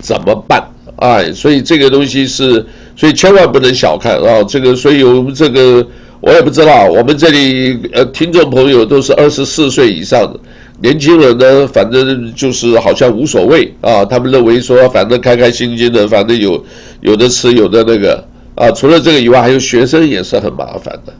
[0.00, 0.62] 怎么办？
[0.96, 2.64] 哎，所以这个东西是，
[2.96, 5.86] 所以千万不能小看啊，这个，所以我们这个。
[6.24, 10.38] 我也不知道，我们这里呃，听众朋友都是二十四岁以上的
[10.80, 16.64] 年轻人呢，反正就是好像无所谓啊，他们认为说反正开开心心的，反正有
[17.00, 18.24] 有的吃有的那个
[18.54, 18.70] 啊。
[18.70, 21.12] 除了这个以外，还有学生也是很麻烦的，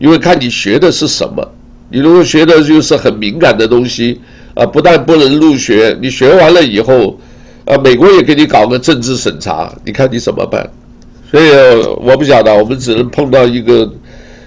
[0.00, 1.48] 因为看你学的是什么，
[1.88, 4.20] 你如果学的就是很敏感的东西
[4.54, 7.18] 啊，不但不能入学，你学完了以后
[7.64, 10.68] 啊，美国也给你搞个政治审查，你看你怎么办？
[11.30, 11.44] 所以
[12.02, 13.90] 我不晓得，我们只能碰到一个。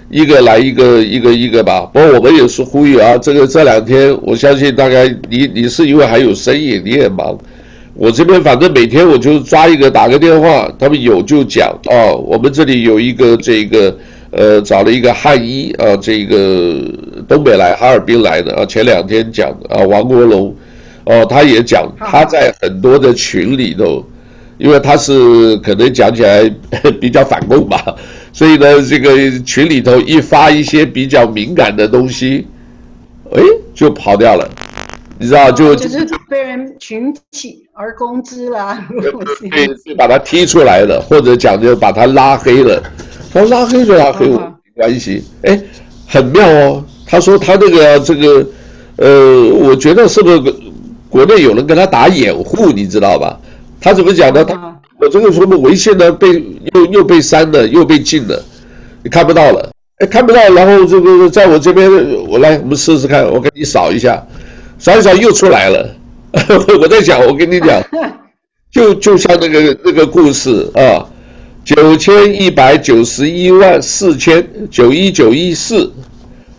[0.10, 7.36] 一个来一个一个一个吧，不过我们也是呼吁啊，这个这两天我相信大概你你是因为还有生意，你也忙，
[7.96, 13.98] 我这边反正每天我就抓一个打个电话，他们有就讲啊，我们这里有一个这个
[14.36, 16.82] 呃找了一个汉医啊，这个
[17.28, 20.54] 东北来哈尔滨来的啊，前两天讲啊王国龙
[21.06, 24.04] 哦，他也讲他在很多的群里头，
[24.58, 26.50] 因为他是可能讲起来
[27.00, 27.96] 比较反共吧。
[28.32, 32.48] 所以呢，这个群里头一发一些比较敏感的东西，
[33.32, 33.41] 哎，
[33.76, 34.50] 就跑掉了，
[35.24, 42.84] 你知道就就是被人群起而攻之啦，对，就把他踢出来了，或者讲就把他拉黑了。
[43.32, 44.38] 他说拉黑就拉黑我，
[44.76, 45.24] 没关系。
[45.44, 45.58] 哎，
[46.06, 46.84] 很妙哦。
[47.08, 48.46] 他说他那个这个，
[48.98, 50.42] 呃，我觉得是不是
[51.08, 53.40] 国内有人跟他打掩护，你知道吧？
[53.80, 54.44] 他怎么讲呢？
[54.44, 54.78] 他。
[55.00, 56.12] 我这个什么微信呢？
[56.12, 56.34] 被
[56.74, 58.44] 又又被删了，又被禁了，
[59.02, 60.50] 你看不到了，哎，看不到。
[60.50, 61.90] 然后这个在我这边，
[62.28, 64.22] 我来，我们试试看，我给你扫一下，
[64.84, 65.96] 扫一扫又出来了。
[66.82, 67.82] 我在讲，我跟你讲，
[68.69, 71.08] 就就像那个那个故事啊，
[71.63, 75.89] 九千一百九十一万四千九一九一四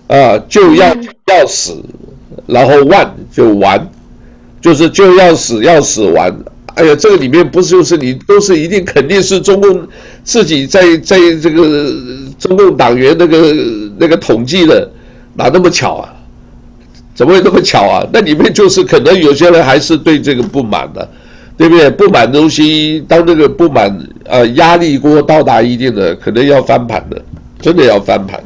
[0.09, 0.87] 啊，就要
[1.27, 1.77] 要死，
[2.47, 3.91] 然后万就完，
[4.59, 6.35] 就是就要死要死完。
[6.77, 9.87] 哎呀，这个里面不是就是你都是一定肯定是中共
[10.23, 11.93] 自己在在这个
[12.39, 13.55] 中共党员那个
[13.99, 14.91] 那个统计的，
[15.35, 16.14] 哪那么巧啊？
[17.15, 18.07] 怎么会那么巧啊？
[18.13, 21.09] 那里面就是可能有些人还是对这个不满的，
[21.57, 21.89] 对不对？
[21.91, 27.23] 不满的东西，当这个不满呃压力锅到达一定的，可能要翻盘的，
[27.61, 28.43] 真的要翻盘。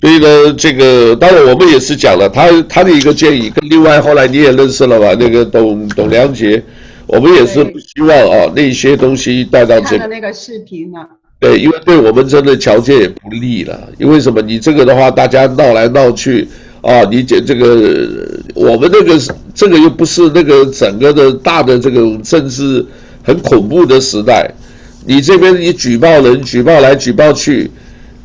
[0.00, 5.16] 所以呢，这个当然我们也是讲了他他的一个建议，跟另外后来你也认识了吧？
[5.18, 6.62] 那个董董良杰。
[7.04, 9.98] 我们也是不希望啊，那些东西带到这个。
[9.98, 10.98] 看那个视频呢。
[11.38, 13.76] 对，因为对我们真的条件也不利了。
[13.98, 14.40] 因为什么？
[14.40, 16.48] 你这个的话，大家闹来闹去
[16.82, 18.08] 啊，你这这个
[18.54, 19.18] 我们那个
[19.54, 22.84] 这个又不是那个整个的大的这个政治
[23.22, 24.52] 很恐怖的时代。
[25.06, 27.70] 你这边你举报人举报来举报去，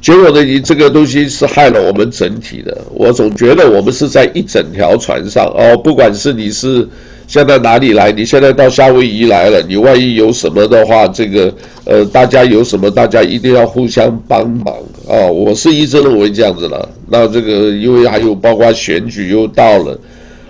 [0.01, 2.77] 结果呢，你这个东西是害了我们整体的。
[2.91, 6.87] 我总觉得我们是在一整条船上哦，不管是你是。
[7.27, 8.09] 现在哪里来？
[8.09, 14.73] 你现在到夏威夷来了，你万一有什么的话，这个呃，大家有什么，大家一定要互相帮忙
[15.09, 15.27] 啊！
[15.27, 16.89] 我是一直认为这样子的。
[17.09, 19.99] 那这个因为还有包括选举又到了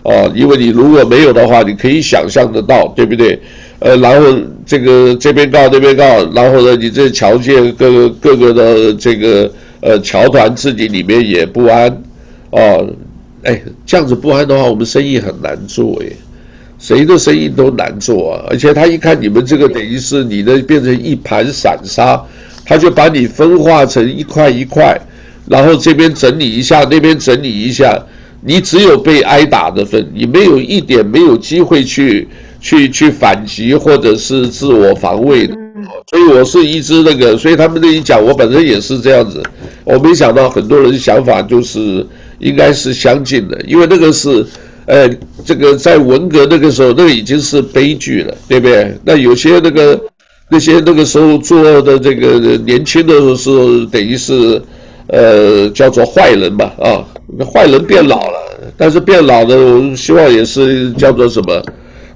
[0.03, 3.39] 啊，因为你如果没有的话，你可以想象得到，对不对？
[3.79, 11.89] 呃，然后这个这边告那边告，然后呢，你这侨界各个各个的这个呃侨团自己里面也不安
[12.51, 12.61] 啊，
[13.41, 16.05] 哎，这样子不安的话，我们生意很难做哎。
[16.79, 18.45] 谁的生意都难做啊！
[18.49, 22.23] 而且他一看你们这个等于是你的变成一盘散沙，
[22.63, 24.95] 他就把你分化成一块一块，
[25.47, 27.99] 然后这边整理一下，那边整理一下，
[28.41, 32.27] 你只有被挨打的份，你没有一点没有机会去
[32.61, 35.55] 去去反击或者是自我防卫的。
[36.11, 39.41] 所以我是一直那个，所以他们那一讲，我本身也是这样子，
[39.83, 42.05] 我没想到很多人想法就是
[42.37, 44.45] 应该是相近的，因为那个是。
[44.87, 45.09] 呃，
[45.45, 48.97] 这个在文革那个时候，那个已经是悲剧了，对不对？
[49.03, 50.01] 那有些那个
[50.49, 54.61] 那些那个时候做的这个年轻的时候，等于是
[55.07, 57.03] 呃叫做坏人吧，啊，
[57.53, 61.61] 坏人变老了，但是变老的，我们希望也是叫做什么，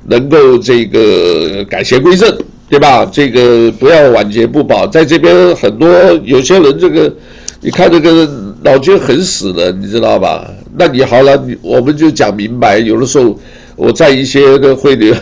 [0.07, 2.33] 能够这个改邪归正，
[2.69, 3.05] 对吧？
[3.11, 5.89] 这个不要晚节不保，在这边很多
[6.23, 7.13] 有些人这个，
[7.59, 8.29] 你看这个。
[8.63, 10.47] 脑筋很死的，你知道吧？
[10.73, 12.79] 那你好了，你我们就讲明白。
[12.79, 13.37] 有的时候
[13.75, 15.13] 我在一些的会里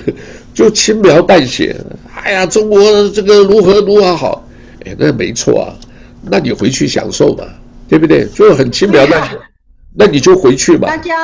[0.54, 1.76] 就轻描淡写。
[2.24, 4.48] 哎呀，中国这个如何如何好？
[4.86, 5.74] 哎，那没错啊。
[6.30, 7.46] 那你回去享受嘛，
[7.88, 8.26] 对不对？
[8.28, 9.38] 就很轻描淡写。
[9.96, 10.88] 那你就回去嘛。
[10.88, 11.16] 大家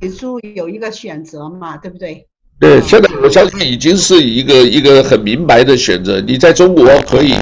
[0.00, 2.26] 给出有一个选择嘛，对不对？
[2.58, 6.20] 对，现在我相信已经是一个一个很明白的选择。
[6.20, 7.34] 你在中国可以。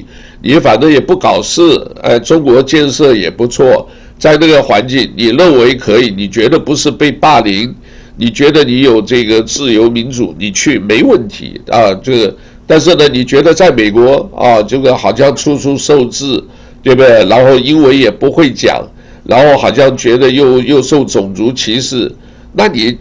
[0.42, 1.62] 你反正也不搞事，
[2.02, 7.74] 哎，中国建设也不错，在那个环境，你认为可以，你觉得不是被霸凌，
[8.16, 11.92] 你觉得你有这个自由民主，你去没问题啊。
[12.02, 16.42] 这个，但是呢，你觉得在美国啊，这个好像处处受制，
[16.82, 17.24] 对不对？
[17.26, 18.86] 然后英文也不会讲，
[19.24, 22.10] 然后好像觉得又又受种族歧视，
[22.52, 22.96] 那你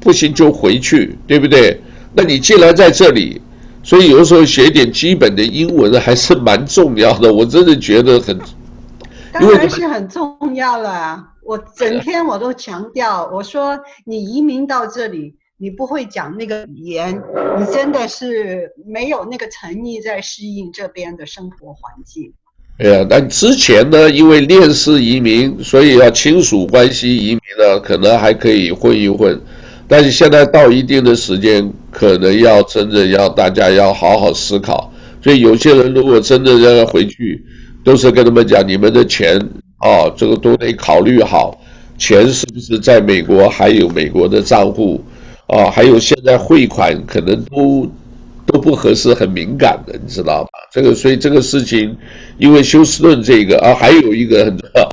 [0.00, 1.80] 不行就回去，对不对？
[2.14, 3.40] 那你既然在这里。
[3.82, 8.38] 所以有时候学点基本的英文还是蛮重要的，我真的觉得很，
[9.32, 11.26] 当然是很重要了啊。
[11.42, 17.20] 我整天我都强调，我说你移民到这里，你不会讲那个语言，
[17.58, 22.32] 你真的是没有那个诚意在适应这边的生活环境。
[22.78, 29.40] 哎呀，但之前呢，因为链式移民，所以要亲属关系移民呢，可能还可以混一混。
[29.88, 34.92] 但是现在到一定的时间，可能要真的要大家要好好思考。
[35.22, 37.44] 所以有些人如果真的要回去，
[37.82, 39.38] 都是跟他们讲，你们的钱
[39.78, 41.58] 啊，这个都得考虑好，
[41.98, 45.02] 钱是不是在美国还有美国的账户
[45.46, 45.70] 啊？
[45.70, 47.90] 还有现在汇款可能都
[48.46, 50.50] 都不合适，很敏感的，你知道吧？
[50.72, 51.96] 这个所以这个事情，
[52.38, 54.88] 因为休斯顿这个啊，还有一个很重要，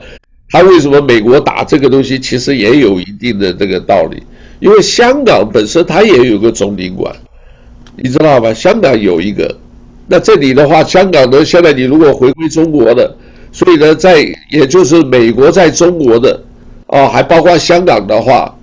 [0.49, 4.23] 他为什么美国打这个东西，其实也有一定的这个道理。
[4.59, 7.15] 因为香港本身它也有个总领馆，
[7.95, 8.51] 你知道吧？
[8.51, 9.55] 香港有一个，
[10.07, 13.15] 那这里的话，香港呢，现在你如果回归中国的，
[13.51, 14.17] 所以呢，在
[14.49, 16.41] 也就是美国在中国的，
[16.87, 18.57] 啊，还包括香港的话，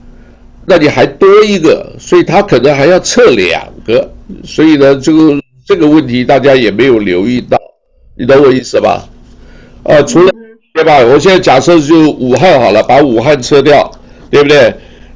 [0.67, 4.11] 那你还多一个，所以他可能还要测两个，
[4.43, 7.59] 所以呢，这个这个问题大家也没有留意到，
[8.17, 9.07] 你懂我意思吧？
[9.83, 10.33] 啊，除了
[10.73, 10.99] 对吧？
[10.99, 13.91] 我现在假设就武汉好了，把武汉撤掉，
[14.31, 14.75] 对不对？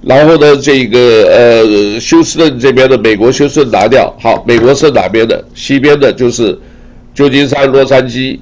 [0.09, 0.99] 然后呢，这个
[1.31, 5.45] 呃，休斯顿这边的美国休斯顿拿掉，好，美国是哪边的？
[5.55, 6.59] 西边的就是
[7.13, 8.39] 旧金山、洛杉矶，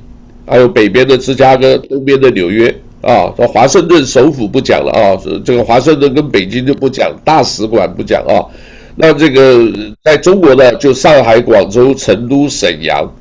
[0.46, 8.46] 还有北边的芝加哥，东边的纽约，啊，华盛顿首府不讲了啊，这个华盛顿跟北京就不讲，大使馆不讲啊。
[8.94, 9.68] 那这个
[10.04, 13.12] 在中国呢，就上海、广州、成都、沈阳，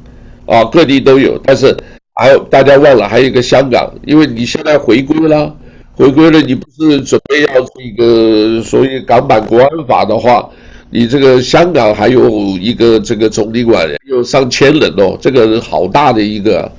[0.46, 1.36] 啊，各地都有。
[1.44, 1.76] 但是
[2.14, 5.52] 还有大家忘了，还有一个香港，因为你现在回归了，
[5.96, 10.50] 回归了，你不是准备要这个所谓港版国安法的话，
[10.90, 12.30] 你这个香港还有
[12.60, 16.72] 一个这个总领馆有上千人哦，这个好大的一个，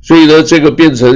[0.00, 1.12] 所以呢，这个变成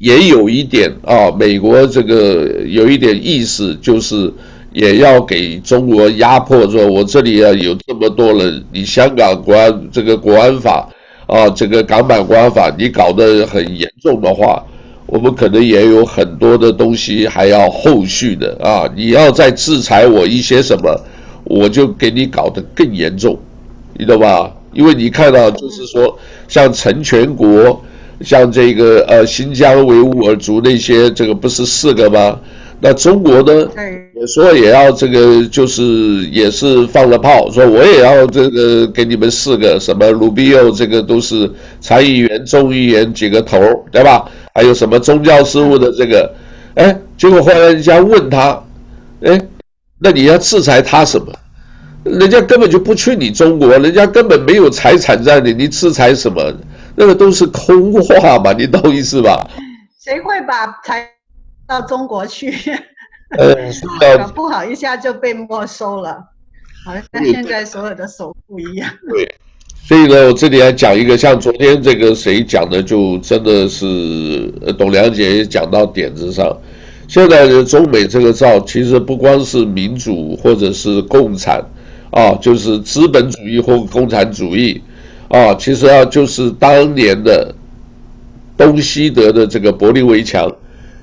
[0.00, 4.32] 也有一点啊，美国这个有一点意思就是。
[4.72, 10.86] 也要给中国压迫，说我这里啊有这么多人，你香港国安这个国安法
[11.26, 14.62] 啊，这个港版国安法你搞得很严重的话，
[15.06, 18.88] 我们可能也有很多的东西还要后续的啊。
[18.94, 21.00] 你要再制裁我一些什么，
[21.44, 23.38] 我就给你搞得更严重，
[23.96, 24.52] 你懂吧？
[24.72, 27.82] 因为你看到就是说，像成全国，
[28.20, 32.38] 像这个呃新疆维吾尔族那些，这个不是四个吗？
[32.78, 33.68] 那中国呢？
[34.20, 35.82] 也说也要这个，就是
[36.30, 41.50] 也是放了炮，说我也要这个给你们四个什么鲁比奥，这个都是
[41.80, 43.58] 参议员、众议员几个头，
[43.90, 44.30] 对吧？
[44.56, 46.34] 还有什么宗教事务的这个，
[46.76, 48.64] 哎，结果后来人家问他，
[49.20, 49.38] 哎，
[49.98, 51.30] 那你要制裁他什么？
[52.04, 56.42] 人家根本就不去你中国，人家根本没有财产在你，你制裁什么？
[56.94, 59.46] 那个都是空话嘛，你懂意思吧？
[60.02, 61.10] 谁会把财？
[61.68, 62.54] 到中国去，
[63.36, 63.56] 呃，
[64.16, 66.16] 搞不好一下就被没收了，
[66.84, 68.88] 好像现在所有的首富一样。
[69.10, 69.34] 对，
[69.86, 76.44] 所以呢，我这里要讲一个，像昨天这个谁讲的，就真的是董良姐也讲到点子上。
[77.06, 81.64] 现在的中美这个造，其实不光是民主或者是共产
[82.10, 84.82] 啊，就是资本主义或共产主义
[85.28, 87.54] 啊，其实啊，就是当年的
[88.56, 90.52] 东西德的这个柏林围墙。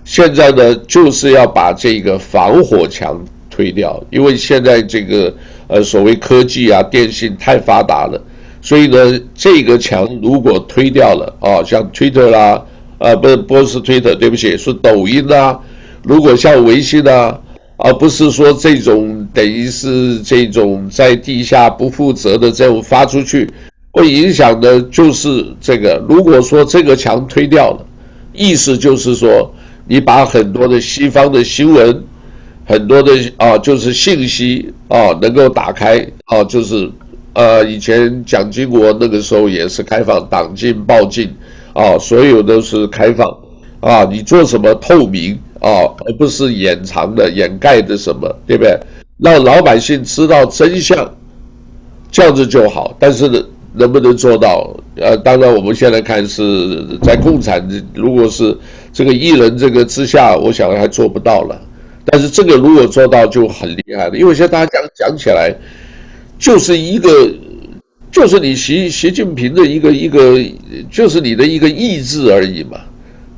[0.03, 5.33] 现在呢，就是要把这个防火墙推掉，因为现在这个
[5.69, 8.21] 呃所谓科技啊、电信太发达了，
[8.63, 12.65] 所以呢，这个墙如果推掉了啊，像 Twitter 啦，
[12.97, 15.59] 呃，不是不是 Twitter，对不起，是抖音啊，
[16.01, 17.39] 如果像微信啊，
[17.77, 23.47] 而不是说这种等于是这种在地下不负责的这种发出去，
[23.91, 26.03] 会影响的就是这个。
[26.09, 27.85] 如果说这个墙推掉了，
[28.33, 29.53] 意思就是说。
[29.85, 32.03] 你把很多的西方的新闻，
[32.65, 36.89] 很多的啊，就是信息啊，能够打开啊，就是
[37.33, 41.33] 呃，以前蒋经国那个时候也是开放党禁报禁
[41.73, 43.35] 啊，所有都是开放
[43.79, 48.77] 啊，你做什么透明啊，而不是掩藏的、掩盖的什么，对不对？
[49.17, 51.13] 让老百姓知道真相，
[52.11, 52.95] 这样子就好。
[52.99, 54.75] 但是呢，能不能做到？
[54.97, 58.57] 呃，当然我们现在看是在共产，如果是。
[58.95, 61.59] 这个一人这个之下，我想还做不到了。
[62.05, 65.51] 但是这个如果做到就很厉害了，因为现在大家讲讲起来，
[66.43, 67.09] 就是一个，
[68.11, 70.37] 就是你习习近平的一个一个，
[70.91, 72.77] 就是你的一个意志而已嘛。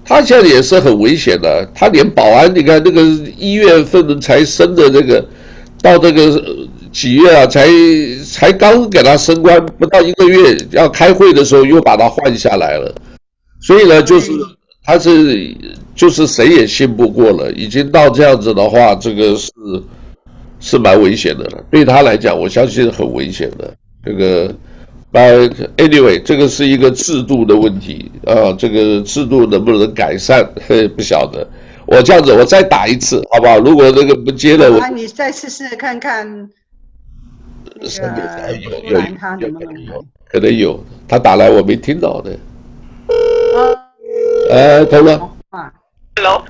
[0.03, 3.03] 他现在也是很危险的，他连保安，你看那个
[3.37, 5.23] 一月份才升的那个，
[5.83, 6.43] 到这个
[6.91, 7.67] 几月啊，才
[8.25, 12.91] 才刚给他升官不到一个月，要开会的时候又把他换下来了。
[13.61, 14.31] 所以呢，就是。
[14.87, 15.51] 他是
[15.95, 19.49] 就是谁也信不过了，已经到这样子的话，这个是
[20.65, 21.63] 是蛮危险的了。
[21.69, 23.71] 对他来讲，我相信很危险的。
[24.03, 24.51] 这个
[25.13, 30.43] ，But anyway，这个是一个制度的问题啊，这个制度能不能改善，
[30.95, 31.47] 不晓得。
[31.85, 33.59] 我这样子，我再打一次，好不好？
[33.59, 36.49] 如果那个不接了，我那你再试试看看。
[37.83, 42.31] 上面还有有有可能有，可能有，他打来我没听到的。
[43.55, 43.57] 啊
[44.49, 45.29] 哎，通了。
[46.15, 46.43] Hello。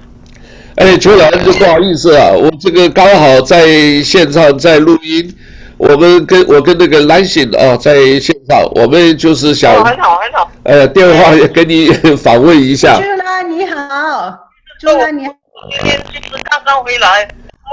[0.75, 3.65] 哎，秋兰，就不好意思啊，我这个刚好在
[4.03, 5.33] 线上在录音，
[5.77, 9.73] 我们跟我跟那个兰心啊在线上，我们就是想。
[9.83, 10.51] 很好，很好。
[10.63, 11.87] 呃，电话也跟你
[12.21, 12.95] 访问一下。
[12.97, 14.37] 秋兰你好，
[14.81, 15.33] 秋兰你好。
[15.71, 17.25] 今天其实刚刚回来，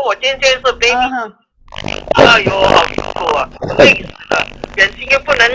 [0.07, 0.93] 我今天是 baby，
[2.15, 3.49] 哎呦，好辛苦啊，
[3.79, 4.47] 累死了，
[4.77, 5.51] 眼睛又不能。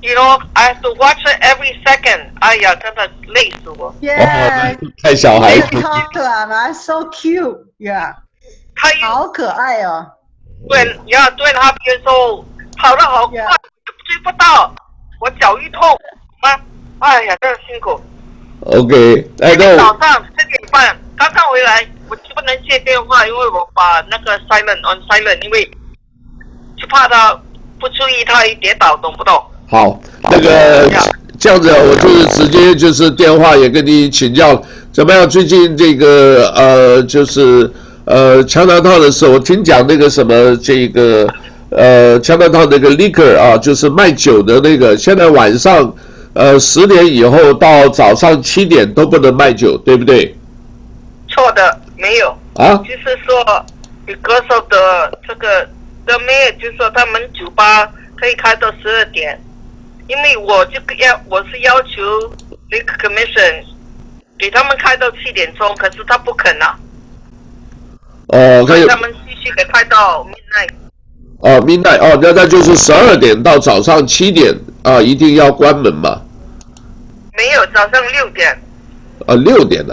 [0.00, 2.30] You know, I have to watch it every second.
[2.40, 3.92] 哎呀，真的累死我。
[4.00, 5.66] Yeah，太小孩子。
[5.80, 7.64] Talker 嘛，so cute.
[7.78, 8.14] Yeah，
[8.76, 10.06] 他好可爱哦。
[10.68, 12.44] 对，呀，对他比如说
[12.76, 13.38] 跑得好快，
[14.06, 14.72] 追不到，
[15.20, 15.82] 我脚一痛，
[16.40, 16.50] 妈，
[17.00, 18.00] 哎呀，真的辛苦。
[18.66, 25.68] OK，哎，那早上七点半刚刚回来，我就不能接电话，因为我把那个 silent on silent，因为
[26.76, 27.34] 就怕他
[27.80, 29.44] 不注意，他一跌倒，懂不懂？
[29.70, 30.90] 好，那个
[31.38, 34.60] 这样子，我就是直接就是电话也跟你请教，
[34.90, 35.28] 怎么样？
[35.28, 37.70] 最近这个呃，就是
[38.06, 41.28] 呃，强纳套的时候，我听讲那个什么这个
[41.70, 45.94] 呃，强纳套那个 liquor 啊，就是卖酒的那个，现在晚上
[46.32, 50.34] 呃十点以后到早上七点都不能卖酒，对不对？
[51.28, 53.44] 错的，没有啊，就是说
[54.06, 55.68] ，because of the 这个
[56.06, 59.38] the mayor 就是说他们酒吧可以开到十二点，
[60.08, 62.02] 因为我就要我是要求
[62.98, 63.64] commission。
[64.40, 66.78] 给他们开到七点钟，可是他不肯啊。
[68.28, 68.86] 哦，可以。
[68.86, 70.70] 他们继续给开到 midnight。
[71.40, 76.22] 哦，midnight 哦，那那就是十二点到早上七点啊，一定要关门嘛。
[77.36, 78.56] 没有，早上六点。
[79.26, 79.92] 啊，六点的。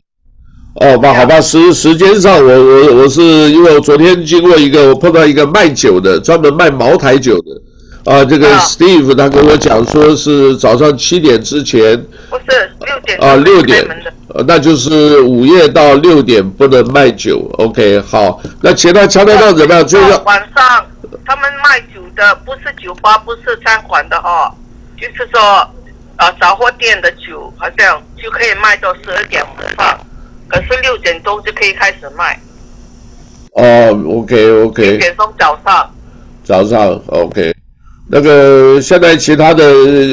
[0.76, 7.59] 哦，吧，好吧，时时间上我，我我我是因为我昨天经过一个，我碰到一个卖酒的，专门卖茅台酒的。
[8.05, 11.99] 啊，这个 Steve 他跟我讲说是早上七点之前。
[12.29, 13.17] 不是六点。
[13.19, 13.83] 啊，六点。
[14.27, 18.39] 呃，那就是午夜到六点不能卖酒，OK，好。
[18.61, 19.87] 那其他强调到怎么样？
[19.87, 20.85] 就是晚上
[21.25, 24.53] 他们卖酒的不是酒吧，不是餐馆的哈，
[24.99, 25.41] 就是说
[26.17, 29.99] 啊杂货店的酒，好像就可以卖到十二点晚上，
[30.47, 32.39] 可是六点钟就可以开始卖。
[33.53, 34.83] 哦，OK，OK。
[34.83, 35.89] 六点钟早上。
[36.43, 37.55] 早上，OK。
[38.07, 39.63] 那个现在其他的，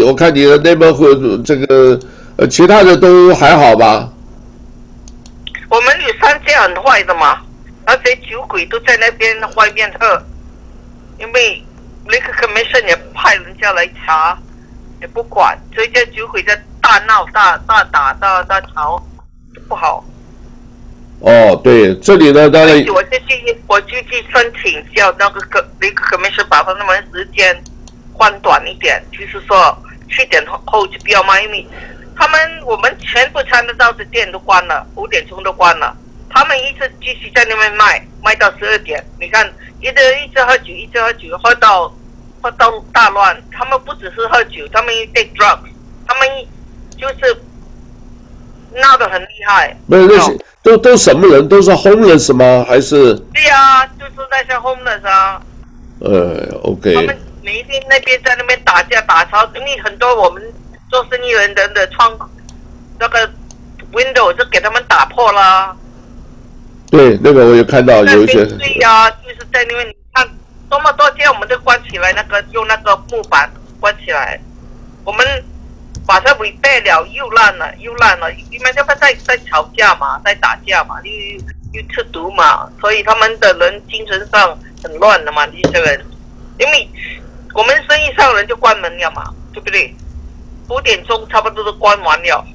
[0.06, 1.98] 我看你的 neighborhood 这个
[2.36, 4.08] 呃，其他的都还好吧？
[5.68, 7.42] 我们有三家很坏的嘛，
[7.86, 10.22] 那些酒鬼都在那边外面喝，
[11.18, 11.62] 因为
[12.06, 14.38] 那个 commission 也派人家来查，
[15.00, 19.02] 也不管，所以这些酒鬼在大闹大大打大大吵，
[19.68, 20.02] 不好。
[21.20, 27.62] 哦，对，这里呢，当然我就去，我就去申请叫那个个那个 commission 把他们时间
[28.22, 29.76] 换短一点，就是说
[30.08, 31.66] 七点后就不要卖，因为。
[32.14, 35.96] 他们我们全部参得到的店都关了，五点钟都关了。
[36.30, 39.02] 他们一直继续在那边卖，卖到十二点。
[39.18, 39.50] 你看，
[39.80, 41.92] 一直一直喝酒，一直喝酒，喝到
[42.40, 43.42] 喝到大乱。
[43.50, 45.70] 他们不只是喝酒，他们 take drugs，
[46.06, 46.28] 他们
[46.98, 47.34] 就是
[48.74, 49.74] 闹得很厉害。
[49.86, 51.48] 没有那些都都什么人？
[51.48, 52.64] 都是 homeless 吗？
[52.68, 53.14] 还是？
[53.34, 55.42] 对呀、啊，就是那些 homeless 啊。
[56.00, 56.94] 呃，OK。
[56.94, 60.42] 他们每一天那边在那边打架打吵，因为很多我们。
[60.92, 62.14] 做生意人的的窗，
[62.98, 63.26] 那个
[63.94, 65.74] window 就给他们打破了。
[66.90, 68.44] 对，那个我有看到有一些。
[68.44, 70.28] 对呀、啊，就是在那边，你看
[70.68, 74.38] 多么多天我们都关起来，那个用那个木板关起来。
[75.02, 75.26] 我们
[76.06, 81.10] 把它 repair 了，又烂了，又烂了，因为他们在在吵架嘛，在打架嘛，又
[81.72, 86.04] 又吃毒嘛，所以他们的人精神上很乱的嘛，这些人。
[86.58, 86.86] 因为
[87.54, 89.94] 我们生意上人就关门了嘛，对不对？
[90.68, 92.46] 五点钟差不多都关完了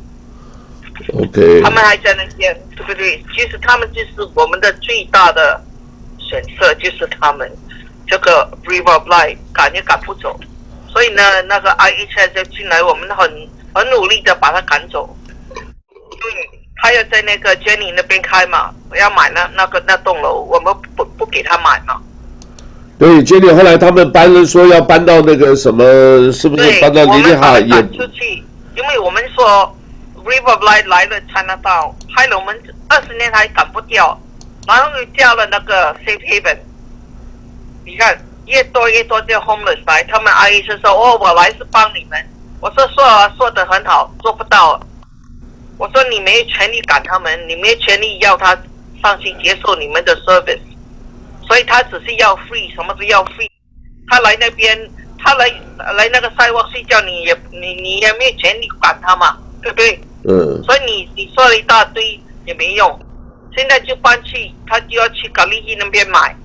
[1.13, 3.23] ，OK，他们还在那边，对不对？
[3.35, 5.61] 其实他们就是我们的最大的
[6.17, 7.51] 选择，就是他们
[8.07, 10.39] 这个 River Life 赶也赶不走，
[10.87, 15.15] 所以呢，那个 IHS 就进来，我们很很努力的把他赶走，
[15.53, 22.01] 因为他要在那个 Jenny 那边开嘛，我要买那那个那栋楼，我们不不给他买嘛。
[22.99, 25.83] 对，今天后来他们搬了，说要搬到那个什么，
[26.31, 27.69] 是不是搬到尼尼哈也？
[27.95, 28.43] 出去，
[28.75, 29.71] 因为我们说
[30.25, 34.19] River Light 来了，Chinatown，害了我们二十年还赶不掉，
[34.67, 36.57] 然后又叫了那个 Safe Haven。
[37.85, 38.17] 你看，
[38.47, 42.19] 越多越多这 homeless 来，他们阿姨是说，哦，我来是帮你们。
[42.59, 44.79] 我说说啊，说得很好，做不到。
[45.77, 48.57] 我说你没有权利赶他们，你没有权利要他
[49.03, 50.57] 放心接受你们的 service。
[51.47, 53.49] 所以他只是要 free，什么都要 free。
[54.09, 54.77] 他来那边，
[55.17, 55.47] 他来
[55.95, 59.99] 来那个 sidewalk 睡觉，你也你你也没有权利管他嘛，对不对？
[60.25, 60.61] 嗯。
[60.63, 62.99] 所以你你说了一大堆也没用，
[63.55, 66.35] 现在就搬去，他就要去咖喱鸡那边买，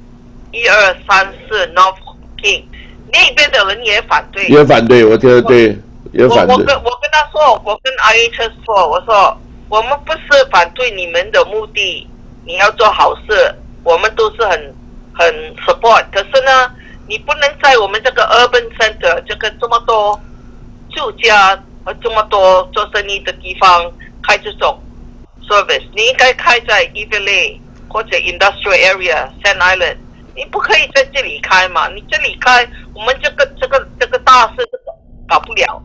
[0.53, 1.97] 一二三四 North
[2.43, 2.65] King，
[3.13, 4.47] 那边的人也反对。
[4.47, 5.77] 也反对，我觉得对，
[6.13, 6.55] 也反对。
[6.55, 9.37] 我我跟我跟他说，我跟 IHS 说，我说
[9.69, 12.07] 我们不是反对你们的目的，
[12.45, 14.75] 你要做好事，我们都是很。
[15.15, 16.71] 很 support，可是呢，
[17.07, 20.19] 你不能在我们这个 urban center 这个这么多
[20.91, 21.55] 住家
[21.85, 23.93] 和这么多做生意的地方
[24.23, 24.79] 开这种
[25.49, 27.59] service，你应该开在 Evelyn
[27.89, 29.97] 或者 industrial area Sand Island，
[30.35, 31.89] 你不可以在这里开嘛？
[31.89, 34.69] 你这里开，我们这个这个这个大事
[35.29, 35.83] 搞不了。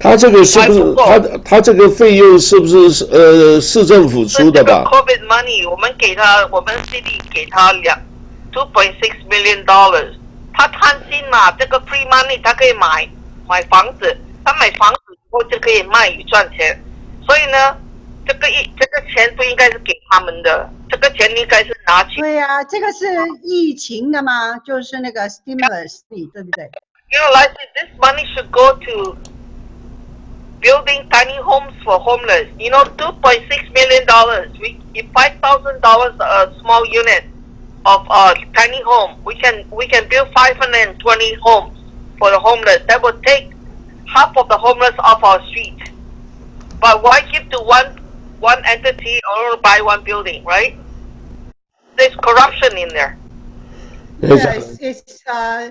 [0.00, 4.84] 他这个是不是他他这个费用是不是呃市政府出的吧？
[4.84, 7.98] 这个 COVID money，我们给他，我们 city 给他两。
[8.51, 10.13] Two point six million dollars，
[10.53, 11.51] 他贪心嘛？
[11.53, 13.09] 这个 free money 他可以买
[13.47, 16.79] 买房子，他买房子以后就可以卖与赚钱。
[17.25, 17.77] 所以呢，
[18.27, 22.21] 这个一这个钱不应该是给他们的，这个钱应该是拿去。
[22.21, 23.07] 对呀、啊，这个是
[23.41, 24.57] 疫情的吗？
[24.59, 26.69] 就是那个 stimulus 对不对？
[27.11, 29.17] You know, like this money should go to
[30.61, 32.47] building tiny homes for homeless.
[32.57, 34.49] You know, two point six million dollars.
[34.59, 37.25] We if five thousand dollars a small unit
[37.88, 41.78] of a tiny home, we can we can build five hundred and twenty homes
[42.18, 42.80] for the homeless.
[42.86, 43.52] That would take
[44.06, 45.78] half of the homeless off our street.
[46.80, 47.96] But why give to one
[48.40, 50.76] one entity or buy one building, right?
[51.96, 53.18] There's corruption in there.
[54.20, 55.70] Yes, it's uh,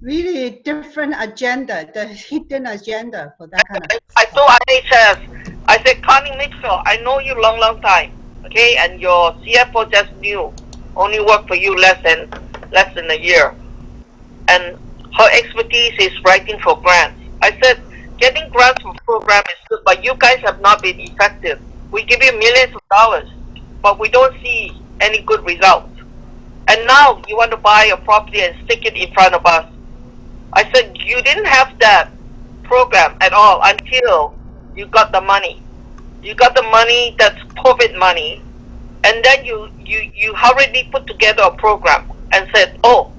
[0.00, 3.90] really different agenda, the hidden agenda for that kind of.
[4.16, 8.12] I, I told IHS, I said, Connie Mitchell, I know you long, long time,
[8.44, 10.52] okay, and your CFO just new,
[10.96, 12.28] only worked for you less than
[12.72, 13.54] less than a year,
[14.48, 14.78] and
[15.18, 17.20] her expertise is writing for grants.
[17.42, 17.80] I said,
[18.18, 21.60] getting grants for program is good, but you guys have not been effective.
[21.90, 23.28] We give you millions of dollars,
[23.82, 25.90] but we don't see any good results.
[26.68, 29.70] And now you want to buy a property and stick it in front of us.
[30.52, 32.10] I said, you didn't have that
[32.62, 34.34] program at all until
[34.74, 35.60] you got the money.
[36.22, 38.40] You got the money that's COVID money,
[39.03, 43.11] and then you, you, you hurriedly put together a program and said, oh,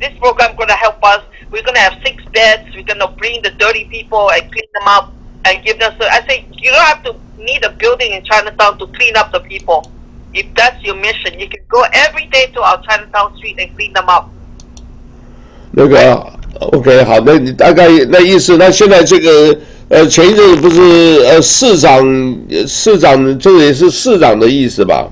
[0.00, 1.22] this program going to help us.
[1.50, 2.74] We're going to have six beds.
[2.74, 5.12] We're going to bring the dirty people and clean them up
[5.44, 5.94] and give them.
[5.98, 9.30] So I say, you don't have to need a building in Chinatown to clean up
[9.32, 9.90] the people.
[10.32, 13.92] If that's your mission, you can go every day to our Chinatown street and clean
[13.92, 14.30] them up.
[15.76, 19.56] 那个 OK 好，那你大概那意思，那现在这个
[19.88, 20.80] 呃前一阵不是
[21.24, 22.00] 呃市长
[22.66, 25.08] 市长这也是市长的意思吧？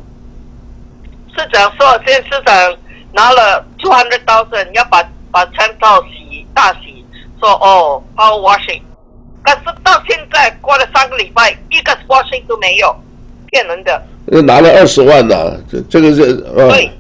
[1.38, 2.78] 市长说，现在市长
[3.14, 7.06] 拿了 two hundred thousand 要把把 Chinatown 洗大洗，
[7.40, 8.82] 说哦 power washing，
[9.46, 12.96] 但是到现在过了三个礼拜，一个 washing 都没有，
[13.52, 14.02] 骗人的。
[14.26, 16.70] 那拿了二十万呢、啊，这这个是呃。
[16.70, 16.92] 对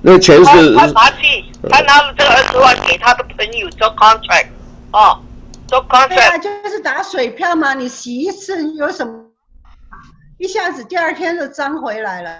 [0.00, 4.46] 那钱是他，他拿去，他拿了这个二十万给他的朋友做 contract，
[4.92, 5.18] 哦，
[5.66, 6.14] 做 contract。
[6.14, 9.12] 对啊，就是打水漂嘛，你洗一次有什么？
[10.38, 12.30] 一下子第二天就脏回来了。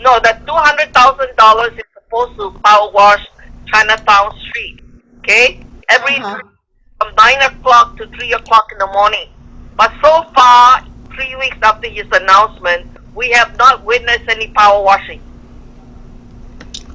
[0.00, 3.22] No, the two hundred thousand dollars is supposed to power wash
[3.72, 4.80] Chinatown Street,
[5.20, 5.58] okay?
[5.88, 6.40] Every uh -huh.
[6.98, 9.28] from nine o'clock to three o'clock in the morning.
[9.76, 10.82] But so far,
[11.14, 15.20] three weeks after his announcement, we have not witnessed any power washing.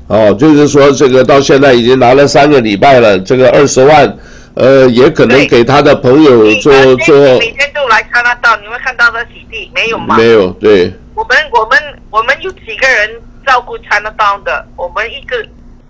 [0.07, 4.17] 哦，就是说这个到现在已经拿了三个礼拜了，这个二十万，
[4.55, 7.15] 呃，也可能给他的朋友做做。
[7.39, 10.17] 每天都来看得到，你会看到他洗地，没有吗？
[10.17, 10.93] 没有，对。
[11.16, 15.42] 我们我们我们有几个人照顾 Chinatown 的，我们一个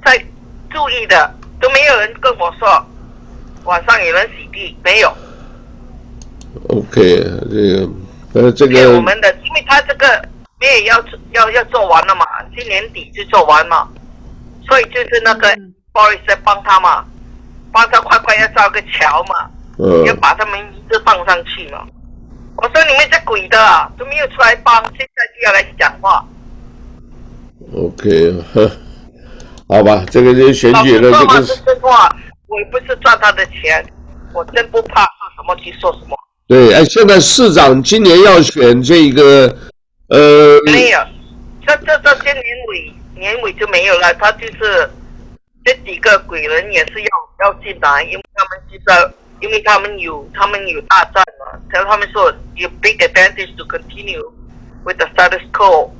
[0.04, 0.16] 在
[0.70, 2.86] 注意的，都没有人跟我说
[3.64, 5.12] 晚上有人洗地，没有。
[6.68, 7.00] OK，
[7.50, 7.88] 这个
[8.34, 8.92] 呃这个。
[8.94, 10.06] 我们的，因为他这个
[10.60, 12.24] 没有要要要做完了嘛，
[12.56, 13.88] 今年底就做完嘛。
[14.64, 15.48] 所以就是那个
[15.92, 17.04] Boris 在帮他嘛，
[17.72, 21.84] 帮他快快要造个桥嘛，嗯、要把他们一直放上去嘛。
[22.56, 26.24] 我说你们这鬼的啊，都没有出来帮，现在就要来讲话。
[27.74, 28.70] OK，呵，
[29.68, 32.08] 好吧，这个就选举了，这个是真话，
[32.48, 33.84] 我也不是赚他的钱，
[34.32, 36.16] 我真不怕说什么去说什么。
[36.48, 39.56] 对，哎，现在市长今年要选这个，
[40.08, 40.98] 呃，没有，
[41.66, 42.92] 这这这些年尾。
[43.18, 44.90] 年尾就没有了，他就是
[45.64, 49.10] 这几个鬼人也是要要进来，因为他们知道，
[49.40, 54.24] 因为他们有他们有大战嘛，然后他们说有 big advantage to continue
[54.84, 55.90] with the status quo，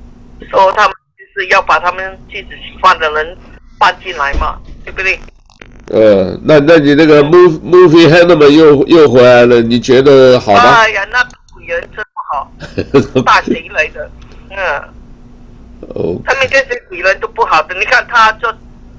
[0.50, 3.36] 说他们就是要把他们自己喜欢的人
[3.78, 5.18] 搬进来嘛，对不对？
[5.88, 10.60] 呃，那那你那个 move movie Hanneman 又又回来了，你觉得好吗？
[10.60, 11.22] 哎呀，那
[11.54, 12.50] 鬼人真不好，
[13.24, 14.10] 大谁来的？
[14.50, 14.56] 嗯。
[15.94, 18.52] 哦，他们这些鬼人都不好的，你看他做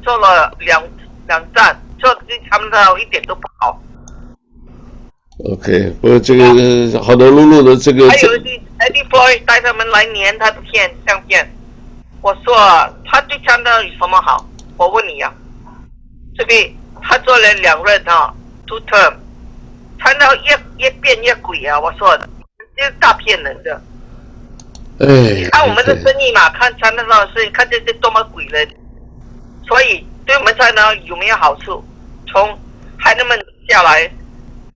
[0.04, 0.82] 做了两
[1.28, 2.16] 两站，做
[2.50, 3.82] 他们的一点都不好。
[5.46, 8.10] OK，不过这个好多露露的这个。
[8.10, 11.48] 还有 Eddie Floyd 带他们来粘他的片相片，
[12.22, 12.56] 我说
[13.06, 14.48] 他对香港有什么好？
[14.78, 15.32] 我问你呀、
[15.64, 15.70] 啊，
[16.36, 16.74] 这边
[17.04, 18.34] 他做了两任啊
[18.66, 19.14] ，two term，
[20.00, 21.80] 看到越越变越鬼啊！
[21.80, 22.18] 我说
[22.76, 23.82] 这是大骗人的。
[25.00, 28.68] 哎，看我们的生意嘛，看长乐的生意，看这些多么鬼人，
[29.68, 31.84] 所以对我们长乐有没有好处？
[32.26, 32.58] 从
[32.98, 34.12] 孩子们下来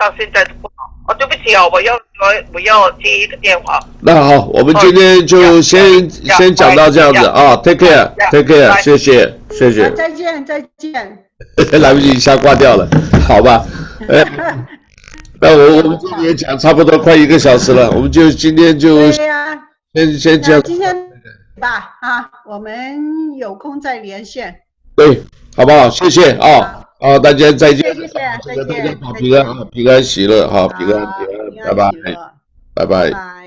[0.01, 0.89] 到现在都不好。
[1.07, 3.79] 哦，对不起哦，我要我我要接一个电话。
[3.99, 9.91] 那好，我们今天就先先讲到这样子啊，take care，take care，谢谢谢谢。
[9.91, 11.25] 再见再见。
[11.79, 12.87] 来不及，一下挂掉了，
[13.27, 13.63] 好吧？
[14.09, 14.25] 哎。
[15.43, 19.27] 那我我们今天也讲差不多快一个小时了， 我们就今天就先
[20.19, 20.95] 先讲今天
[21.59, 24.55] 吧啊，我们有空再连线。
[24.95, 25.23] 对，
[25.57, 25.89] 好不好？
[25.89, 27.95] 谢谢啊啊，大家再见。
[27.95, 28.13] 谢谢，
[28.45, 28.67] 再见。
[28.67, 30.99] 大家保平安啊，平安喜乐哈，平安
[31.51, 31.91] 平安，拜拜，
[32.75, 33.40] 拜拜。